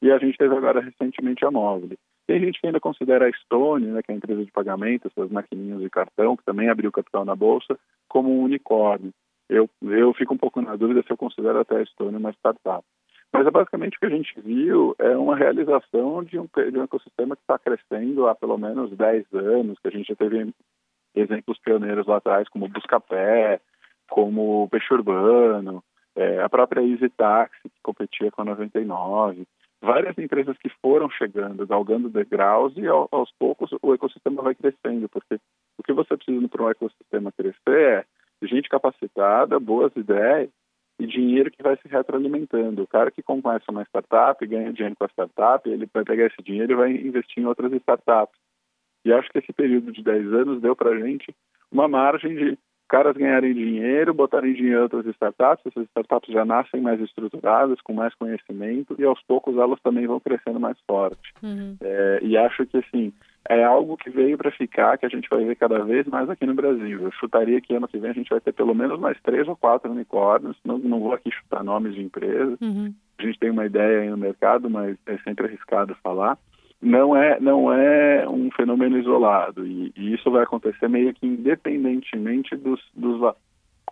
E 0.01 0.11
a 0.11 0.17
gente 0.17 0.37
teve 0.37 0.55
agora 0.55 0.79
recentemente 0.79 1.45
a 1.45 1.51
Móvel. 1.51 1.97
Tem 2.25 2.39
gente 2.39 2.61
que 2.61 2.67
ainda 2.67 2.79
considera 2.79 3.27
a 3.27 3.33
Stone, 3.33 3.87
né, 3.87 4.01
que 4.01 4.11
é 4.11 4.13
a 4.13 4.17
empresa 4.17 4.45
de 4.45 4.51
pagamento, 4.51 5.07
essas 5.07 5.31
maquininhas 5.31 5.81
de 5.81 5.89
cartão, 5.89 6.37
que 6.37 6.45
também 6.45 6.69
abriu 6.69 6.91
capital 6.91 7.25
na 7.25 7.35
bolsa, 7.35 7.77
como 8.07 8.29
um 8.29 8.43
unicórnio. 8.43 9.11
Eu, 9.49 9.67
eu 9.81 10.13
fico 10.13 10.35
um 10.35 10.37
pouco 10.37 10.61
na 10.61 10.75
dúvida 10.75 11.01
se 11.01 11.11
eu 11.11 11.17
considero 11.17 11.59
até 11.59 11.77
a 11.77 11.85
Stone 11.85 12.15
uma 12.15 12.31
startup. 12.33 12.85
Mas 13.31 13.45
é 13.45 13.51
basicamente 13.51 13.95
o 13.95 13.99
que 13.99 14.05
a 14.07 14.09
gente 14.09 14.39
viu 14.41 14.95
é 14.97 15.15
uma 15.15 15.35
realização 15.35 16.23
de 16.23 16.39
um, 16.39 16.47
de 16.47 16.77
um 16.77 16.83
ecossistema 16.83 17.35
que 17.35 17.43
está 17.43 17.59
crescendo 17.59 18.27
há 18.27 18.33
pelo 18.33 18.57
menos 18.57 18.91
10 18.95 19.25
anos, 19.33 19.77
que 19.79 19.87
a 19.87 19.91
gente 19.91 20.07
já 20.07 20.15
teve 20.15 20.51
exemplos 21.15 21.59
pioneiros 21.59 22.07
lá 22.07 22.17
atrás, 22.17 22.49
como 22.49 22.65
o 22.65 22.69
Buscapé, 22.69 23.59
como 24.09 24.63
o 24.63 24.69
Peixe 24.69 24.93
Urbano, 24.93 25.83
é, 26.15 26.41
a 26.41 26.49
própria 26.49 26.81
Easy 26.81 27.09
Taxi, 27.09 27.61
que 27.63 27.81
competia 27.83 28.31
com 28.31 28.41
a 28.41 28.45
99, 28.45 29.45
várias 29.81 30.17
empresas 30.17 30.57
que 30.57 30.69
foram 30.81 31.09
chegando, 31.09 31.67
galgando 31.67 32.09
degraus 32.09 32.73
e 32.75 32.87
ao, 32.87 33.07
aos 33.11 33.31
poucos 33.37 33.69
o 33.81 33.93
ecossistema 33.93 34.41
vai 34.41 34.55
crescendo, 34.55 35.07
porque 35.07 35.39
o 35.77 35.83
que 35.83 35.93
você 35.93 36.17
precisa 36.17 36.47
para 36.47 36.63
um 36.63 36.69
ecossistema 36.69 37.31
crescer 37.31 38.05
é 38.41 38.47
gente 38.47 38.69
capacitada, 38.69 39.59
boas 39.59 39.95
ideias 39.95 40.49
e 40.99 41.07
dinheiro 41.07 41.49
que 41.49 41.63
vai 41.63 41.77
se 41.77 41.88
retroalimentando. 41.88 42.83
O 42.83 42.88
cara 42.88 43.09
que 43.09 43.23
começa 43.23 43.71
uma 43.71 43.83
startup, 43.83 44.45
ganha 44.45 44.73
dinheiro 44.73 44.95
com 44.97 45.05
a 45.05 45.09
startup, 45.09 45.69
ele 45.69 45.89
vai 45.93 46.03
pegar 46.03 46.25
esse 46.25 46.43
dinheiro 46.43 46.73
e 46.73 46.75
vai 46.75 46.91
investir 46.91 47.41
em 47.41 47.45
outras 47.45 47.71
startups. 47.71 48.38
E 49.05 49.13
acho 49.13 49.29
que 49.29 49.39
esse 49.39 49.53
período 49.53 49.91
de 49.93 50.03
10 50.03 50.33
anos 50.33 50.62
deu 50.62 50.75
para 50.75 50.91
a 50.91 50.99
gente 50.99 51.33
uma 51.71 51.88
margem 51.88 52.35
de 52.35 52.57
caras 52.89 53.15
ganharem 53.15 53.53
dinheiro, 53.53 54.13
botarem 54.13 54.51
dinheiro 54.51 54.79
em 54.79 54.83
outras 54.83 55.05
startups, 55.05 55.65
essas 55.67 55.85
startups 55.85 56.33
já 56.33 56.43
nascem 56.43 56.81
mais 56.81 56.99
estruturadas, 56.99 57.79
com 57.81 57.93
mais 57.93 58.13
conhecimento, 58.15 58.95
e 58.97 59.03
aos 59.03 59.21
poucos 59.23 59.55
elas 59.55 59.79
também 59.81 60.07
vão 60.07 60.19
crescendo 60.19 60.59
mais 60.59 60.77
forte. 60.88 61.31
Uhum. 61.41 61.77
É, 61.79 62.19
e 62.23 62.35
acho 62.35 62.65
que, 62.65 62.77
assim, 62.77 63.13
é 63.47 63.63
algo 63.63 63.95
que 63.97 64.10
veio 64.10 64.38
para 64.38 64.52
ficar, 64.52 64.97
que 64.97 65.06
a 65.06 65.10
gente 65.10 65.30
vai 65.30 65.43
ver 65.45 65.56
cada 65.56 65.80
vez 65.84 66.06
mais 66.08 66.30
aqui 66.30 66.45
no 66.45 66.54
Brasil. 66.54 67.02
Eu 67.04 67.12
chutaria 67.13 67.62
que 67.62 67.73
ano 67.73 67.88
que 67.88 67.97
vem 67.97 68.12
a 68.12 68.13
gente 68.13 68.30
vai 68.30 68.39
ter 68.39 68.52
pelo 68.54 68.75
menos 68.75 68.99
mais 68.99 69.17
três 69.21 69.47
ou 69.47 69.56
quatro 69.56 69.91
unicórnios, 69.91 70.58
não, 70.63 70.78
não 70.78 70.99
vou 70.99 71.13
aqui 71.13 71.32
chutar 71.32 71.63
nomes 71.63 71.95
de 71.95 72.02
empresas, 72.02 72.60
Uhum. 72.62 72.93
a 73.17 73.23
gente 73.23 73.39
tem 73.39 73.49
uma 73.49 73.65
ideia 73.65 74.02
aí 74.02 74.10
no 74.10 74.17
mercado, 74.17 74.69
mas 74.69 74.97
é 75.06 75.17
sempre 75.19 75.45
arriscado 75.47 75.95
falar. 76.04 76.38
Não 76.82 77.15
é, 77.15 77.39
não 77.41 77.73
é 77.73 78.28
um 78.30 78.49
fenômeno 78.52 78.97
isolado 78.97 79.65
e, 79.67 79.91
e 79.97 80.13
isso 80.13 80.32
vai 80.32 80.43
acontecer 80.43 80.88
meio 80.88 81.13
que 81.13 81.28
independentemente 81.28 82.56
dos, 82.56 82.80
dos, 82.95 83.19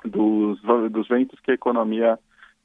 dos, 0.06 0.62
dos 0.92 1.08
ventos 1.08 1.40
que 1.42 1.52
a 1.52 1.56
economia 1.56 2.18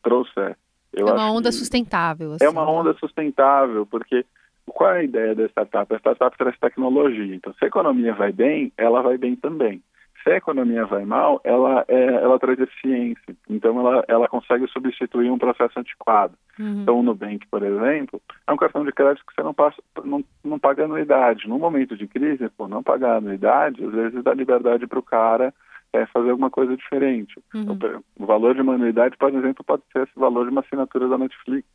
trouxer. 0.02 0.56
Eu 0.92 1.08
é 1.08 1.12
uma 1.12 1.32
onda 1.32 1.48
que 1.48 1.56
sustentável. 1.56 2.32
assim, 2.34 2.44
É 2.44 2.48
uma 2.48 2.70
onda 2.70 2.92
sustentável, 2.94 3.86
porque 3.86 4.24
qual 4.66 4.94
é 4.94 5.00
a 5.00 5.04
ideia 5.04 5.34
da 5.34 5.44
startup? 5.46 5.92
A 5.92 5.98
startup 5.98 6.36
traz 6.36 6.58
tecnologia. 6.58 7.34
Então, 7.34 7.52
se 7.54 7.64
a 7.64 7.68
economia 7.68 8.14
vai 8.14 8.32
bem, 8.32 8.72
ela 8.76 9.02
vai 9.02 9.18
bem 9.18 9.36
também. 9.36 9.82
se 10.22 10.30
a 10.30 10.36
economia 10.36 10.86
vai 10.86 11.04
mal, 11.04 11.40
ela, 11.42 11.84
é, 11.88 12.04
ela 12.04 12.38
traz 12.38 12.58
eficiência. 12.60 13.34
Então, 13.50 13.78
ela, 13.80 14.04
ela 14.06 14.28
consegue 14.28 14.68
substituir 14.68 15.30
um 15.30 15.38
processo 15.38 15.78
antiquado. 15.78 16.34
Uhum. 16.58 16.82
Então, 16.82 17.00
o 17.00 17.02
Nubank, 17.02 17.46
por 17.48 17.62
exemplo, 17.62 18.20
é 18.46 18.52
um 18.52 18.56
cartão 18.56 18.84
de 18.84 18.92
crédito 18.92 19.24
que 19.26 19.34
você 19.34 19.42
não, 19.42 19.52
passa, 19.52 19.82
não, 20.04 20.22
não 20.44 20.58
paga 20.58 20.84
anuidade. 20.84 21.48
No 21.48 21.58
momento 21.58 21.96
de 21.96 22.06
crise, 22.06 22.48
por 22.50 22.68
não 22.68 22.82
pagar 22.82 23.16
anuidade, 23.16 23.84
às 23.84 23.92
vezes 23.92 24.22
dá 24.22 24.32
liberdade 24.32 24.86
para 24.86 24.98
o 24.98 25.02
cara 25.02 25.52
é, 25.92 26.06
fazer 26.06 26.30
alguma 26.30 26.50
coisa 26.50 26.76
diferente. 26.76 27.38
Uhum. 27.54 27.62
Então, 27.62 28.04
o 28.18 28.26
valor 28.26 28.54
de 28.54 28.62
uma 28.62 28.74
anuidade, 28.74 29.16
por 29.16 29.34
exemplo, 29.34 29.64
pode 29.64 29.82
ser 29.92 30.04
esse 30.04 30.18
valor 30.18 30.44
de 30.44 30.52
uma 30.52 30.60
assinatura 30.60 31.08
da 31.08 31.18
Netflix, 31.18 31.68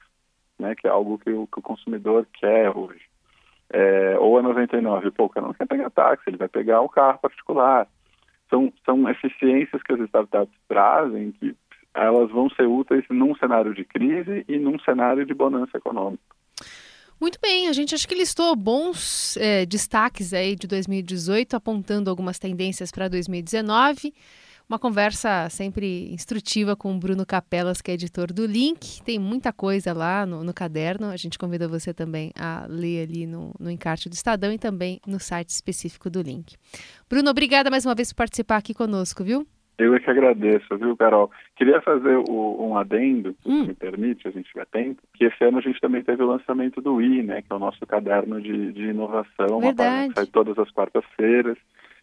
né, 0.60 0.76
que 0.76 0.88
é 0.88 0.90
algo 0.90 1.18
que 1.18 1.30
o, 1.30 1.48
que 1.48 1.60
o 1.60 1.62
consumidor 1.62 2.28
quer 2.34 2.76
hoje. 2.76 3.02
É, 3.70 4.18
ou 4.20 4.38
a 4.38 4.42
99, 4.42 5.12
pô, 5.12 5.26
o 5.26 5.30
cara 5.30 5.48
não 5.48 5.54
quer 5.54 5.68
pegar 5.68 5.90
táxi, 5.90 6.24
ele 6.28 6.38
vai 6.38 6.48
pegar 6.48 6.82
o 6.82 6.90
carro 6.90 7.20
particular. 7.20 7.88
São, 8.50 8.72
são 8.86 9.10
eficiências 9.10 9.84
que 9.84 9.94
as 9.94 10.00
startups 10.02 10.56
trazem 10.70 11.32
que 11.34 11.56
elas 11.94 12.30
vão 12.32 12.50
ser 12.52 12.66
úteis 12.68 13.04
num 13.10 13.36
cenário 13.36 13.74
de 13.74 13.84
crise 13.84 14.46
e 14.48 14.58
num 14.58 14.80
cenário 14.80 15.26
de 15.26 15.34
bonança 15.34 15.78
econômica. 15.78 16.24
Muito 17.20 17.40
bem, 17.42 17.68
a 17.68 17.74
gente 17.74 17.96
acho 17.96 18.08
que 18.08 18.14
listou 18.14 18.56
bons 18.56 19.36
é, 19.38 19.66
destaques 19.66 20.34
aí 20.34 20.56
de 20.56 20.68
2018, 20.68 21.56
apontando 21.56 22.12
algumas 22.12 22.38
tendências 22.38 22.92
para 22.92 23.08
2019. 23.08 24.14
Uma 24.70 24.78
conversa 24.78 25.50
sempre 25.50 26.12
instrutiva 26.12 26.76
com 26.76 26.94
o 26.94 27.00
Bruno 27.00 27.26
Capelas, 27.26 27.82
que 27.82 27.90
é 27.90 27.94
editor 27.94 28.34
do 28.34 28.46
Link. 28.46 29.02
Tem 29.02 29.18
muita 29.18 29.54
coisa 29.54 29.94
lá 29.94 30.26
no, 30.26 30.44
no 30.44 30.54
caderno. 30.54 31.08
A 31.08 31.16
gente 31.16 31.40
convida 31.40 31.70
você 31.70 31.94
também 31.94 32.34
a 32.38 32.66
ler 32.68 33.04
ali 33.04 33.26
no, 33.26 33.54
no 33.58 33.72
encarte 33.72 34.10
do 34.10 34.14
Estadão 34.14 34.52
e 34.52 34.60
também 34.60 35.00
no 35.08 35.22
site 35.22 35.52
específico 35.52 36.10
do 36.10 36.22
Link. 36.22 36.58
Bruno, 37.10 37.30
obrigada 37.30 37.70
mais 37.70 37.86
uma 37.86 37.96
vez 37.96 38.12
por 38.12 38.18
participar 38.18 38.58
aqui 38.58 38.74
conosco, 38.74 39.24
viu? 39.24 39.48
Eu 39.78 39.96
é 39.96 40.00
que 40.02 40.10
agradeço, 40.10 40.78
viu, 40.78 40.98
Carol? 40.98 41.32
Queria 41.56 41.80
fazer 41.82 42.18
o, 42.28 42.68
um 42.68 42.78
adendo, 42.78 43.38
se 43.44 43.50
hum. 43.50 43.68
me 43.68 43.74
permite, 43.74 44.28
a 44.28 44.32
gente 44.32 44.50
tiver 44.50 44.66
tempo, 44.66 45.02
que 45.14 45.24
esse 45.24 45.42
ano 45.46 45.60
a 45.60 45.62
gente 45.62 45.80
também 45.80 46.04
teve 46.04 46.22
o 46.24 46.28
lançamento 46.28 46.82
do 46.82 47.00
I, 47.02 47.24
né, 47.24 47.42
que 47.42 47.54
é 47.54 47.56
o 47.56 47.60
nosso 47.60 47.86
caderno 47.86 48.42
de, 48.42 48.74
de 48.74 48.88
inovação, 48.88 49.62
Verdade. 49.62 50.08
uma 50.08 50.16
sai 50.16 50.26
todas 50.26 50.58
as 50.58 50.70
quartas-feiras 50.72 51.58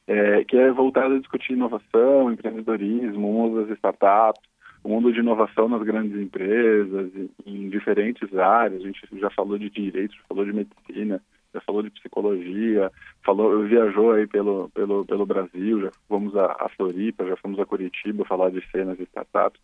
é, 0.06 0.44
que 0.44 0.56
é 0.56 0.70
voltado 0.70 1.14
a 1.14 1.18
discutir 1.18 1.54
inovação, 1.54 2.32
empreendedorismo, 2.32 3.28
o 3.28 3.32
mundo 3.32 3.60
das 3.60 3.76
startups, 3.76 4.42
o 4.82 4.88
mundo 4.88 5.12
de 5.12 5.20
inovação 5.20 5.68
nas 5.68 5.82
grandes 5.82 6.20
empresas, 6.20 7.10
em 7.46 7.68
diferentes 7.70 8.36
áreas. 8.36 8.82
A 8.82 8.86
gente 8.86 9.00
já 9.18 9.30
falou 9.30 9.58
de 9.58 9.70
direito, 9.70 10.14
já 10.14 10.22
falou 10.28 10.44
de 10.44 10.52
medicina, 10.52 11.22
já 11.54 11.60
falou 11.62 11.82
de 11.82 11.90
psicologia, 11.90 12.92
falou, 13.24 13.64
viajou 13.64 14.12
aí 14.12 14.26
pelo, 14.26 14.68
pelo, 14.70 15.06
pelo 15.06 15.24
Brasil, 15.24 15.80
já 15.80 15.90
fomos 16.06 16.36
a, 16.36 16.46
a 16.58 16.68
Floripa, 16.76 17.26
já 17.26 17.36
fomos 17.36 17.58
a 17.58 17.64
Curitiba 17.64 18.24
falar 18.26 18.50
de 18.50 18.62
cenas 18.70 18.98
de 18.98 19.04
startups. 19.04 19.60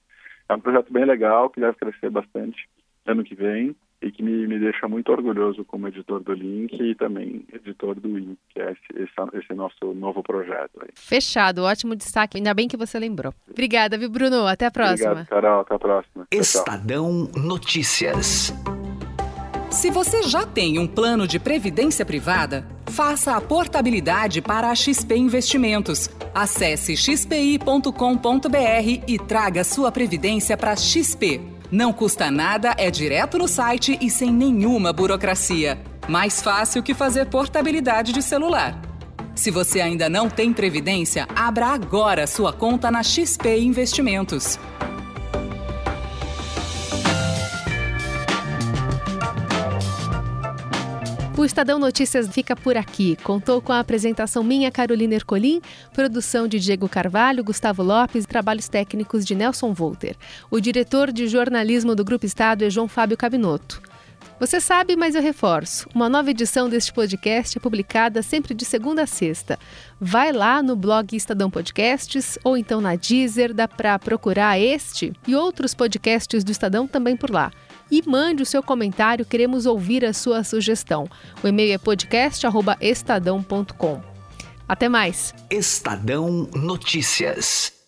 É 0.48 0.54
um 0.54 0.60
projeto 0.60 0.92
bem 0.92 1.04
legal 1.04 1.50
que 1.50 1.60
deve 1.60 1.76
crescer 1.76 2.10
bastante 2.10 2.68
ano 3.06 3.22
que 3.22 3.34
vem 3.34 3.76
e 4.02 4.10
que 4.10 4.22
me, 4.22 4.46
me 4.46 4.58
deixa 4.58 4.88
muito 4.88 5.12
orgulhoso 5.12 5.64
como 5.64 5.88
editor 5.88 6.22
do 6.22 6.32
Link 6.32 6.74
e 6.80 6.94
também 6.94 7.44
editor 7.52 7.98
do 8.00 8.18
IN, 8.18 8.36
que 8.48 8.60
é 8.60 8.72
esse, 8.72 9.02
esse, 9.02 9.38
esse, 9.38 9.54
nosso 9.54 9.92
novo 9.94 10.22
projeto. 10.22 10.80
Aí. 10.82 10.88
Fechado, 10.94 11.62
ótimo 11.62 11.94
destaque. 11.94 12.38
Ainda 12.38 12.54
bem 12.54 12.66
que 12.66 12.76
você 12.76 12.98
lembrou. 12.98 13.34
Obrigada, 13.50 13.98
viu, 13.98 14.10
Bruno? 14.10 14.46
Até 14.46 14.66
a 14.66 14.70
próxima. 14.70 15.10
Obrigado, 15.10 15.28
Carol. 15.28 15.60
Até 15.60 15.74
a 15.74 15.78
próxima. 15.78 16.26
Estadão 16.30 17.28
Notícias. 17.36 18.54
Se 19.70 19.90
você 19.90 20.22
já 20.24 20.44
tem 20.44 20.78
um 20.78 20.86
plano 20.86 21.28
de 21.28 21.38
previdência 21.38 22.04
privada, 22.04 22.66
faça 22.86 23.36
a 23.36 23.40
portabilidade 23.40 24.42
para 24.42 24.68
a 24.68 24.74
XP 24.74 25.14
Investimentos. 25.16 26.10
Acesse 26.34 26.96
xpi.com.br 26.96 27.90
e 29.06 29.18
traga 29.18 29.62
sua 29.62 29.92
previdência 29.92 30.56
para 30.56 30.74
XP. 30.74 31.40
Não 31.70 31.92
custa 31.92 32.32
nada, 32.32 32.74
é 32.76 32.90
direto 32.90 33.38
no 33.38 33.46
site 33.46 33.96
e 34.00 34.10
sem 34.10 34.32
nenhuma 34.32 34.92
burocracia. 34.92 35.80
Mais 36.08 36.42
fácil 36.42 36.82
que 36.82 36.94
fazer 36.94 37.26
portabilidade 37.26 38.12
de 38.12 38.20
celular. 38.20 38.80
Se 39.36 39.52
você 39.52 39.80
ainda 39.80 40.08
não 40.08 40.28
tem 40.28 40.52
previdência, 40.52 41.28
abra 41.34 41.68
agora 41.68 42.26
sua 42.26 42.52
conta 42.52 42.90
na 42.90 43.04
XP 43.04 43.60
Investimentos. 43.60 44.58
O 51.40 51.44
Estadão 51.46 51.78
Notícias 51.78 52.28
fica 52.28 52.54
por 52.54 52.76
aqui. 52.76 53.16
Contou 53.22 53.62
com 53.62 53.72
a 53.72 53.80
apresentação 53.80 54.44
minha, 54.44 54.70
Carolina 54.70 55.14
Ercolim, 55.14 55.62
produção 55.90 56.46
de 56.46 56.60
Diego 56.60 56.86
Carvalho, 56.86 57.42
Gustavo 57.42 57.82
Lopes 57.82 58.24
e 58.24 58.28
trabalhos 58.28 58.68
técnicos 58.68 59.24
de 59.24 59.34
Nelson 59.34 59.72
Volter. 59.72 60.16
O 60.50 60.60
diretor 60.60 61.10
de 61.10 61.26
jornalismo 61.26 61.94
do 61.94 62.04
Grupo 62.04 62.26
Estado 62.26 62.62
é 62.62 62.68
João 62.68 62.86
Fábio 62.86 63.16
Cabinoto. 63.16 63.80
Você 64.38 64.60
sabe, 64.60 64.96
mas 64.96 65.14
eu 65.14 65.22
reforço. 65.22 65.88
Uma 65.94 66.10
nova 66.10 66.30
edição 66.30 66.68
deste 66.68 66.92
podcast 66.92 67.56
é 67.56 67.60
publicada 67.60 68.20
sempre 68.22 68.52
de 68.52 68.66
segunda 68.66 69.04
a 69.04 69.06
sexta. 69.06 69.58
Vai 69.98 70.32
lá 70.32 70.62
no 70.62 70.76
blog 70.76 71.16
Estadão 71.16 71.50
Podcasts 71.50 72.38
ou 72.44 72.54
então 72.54 72.82
na 72.82 72.96
Deezer, 72.96 73.54
dá 73.54 73.66
para 73.66 73.98
procurar 73.98 74.60
este 74.60 75.14
e 75.26 75.34
outros 75.34 75.72
podcasts 75.72 76.44
do 76.44 76.52
Estadão 76.52 76.86
também 76.86 77.16
por 77.16 77.30
lá 77.30 77.50
e 77.90 78.02
mande 78.06 78.42
o 78.42 78.46
seu 78.46 78.62
comentário, 78.62 79.24
queremos 79.24 79.64
ouvir 79.66 80.04
a 80.04 80.12
sua 80.12 80.44
sugestão. 80.44 81.08
O 81.42 81.48
e-mail 81.48 81.72
é 81.72 81.78
podcast@estadão.com. 81.78 84.02
Até 84.68 84.86
mais. 84.88 85.34
Estadão 85.50 86.48
Notícias. 86.54 87.79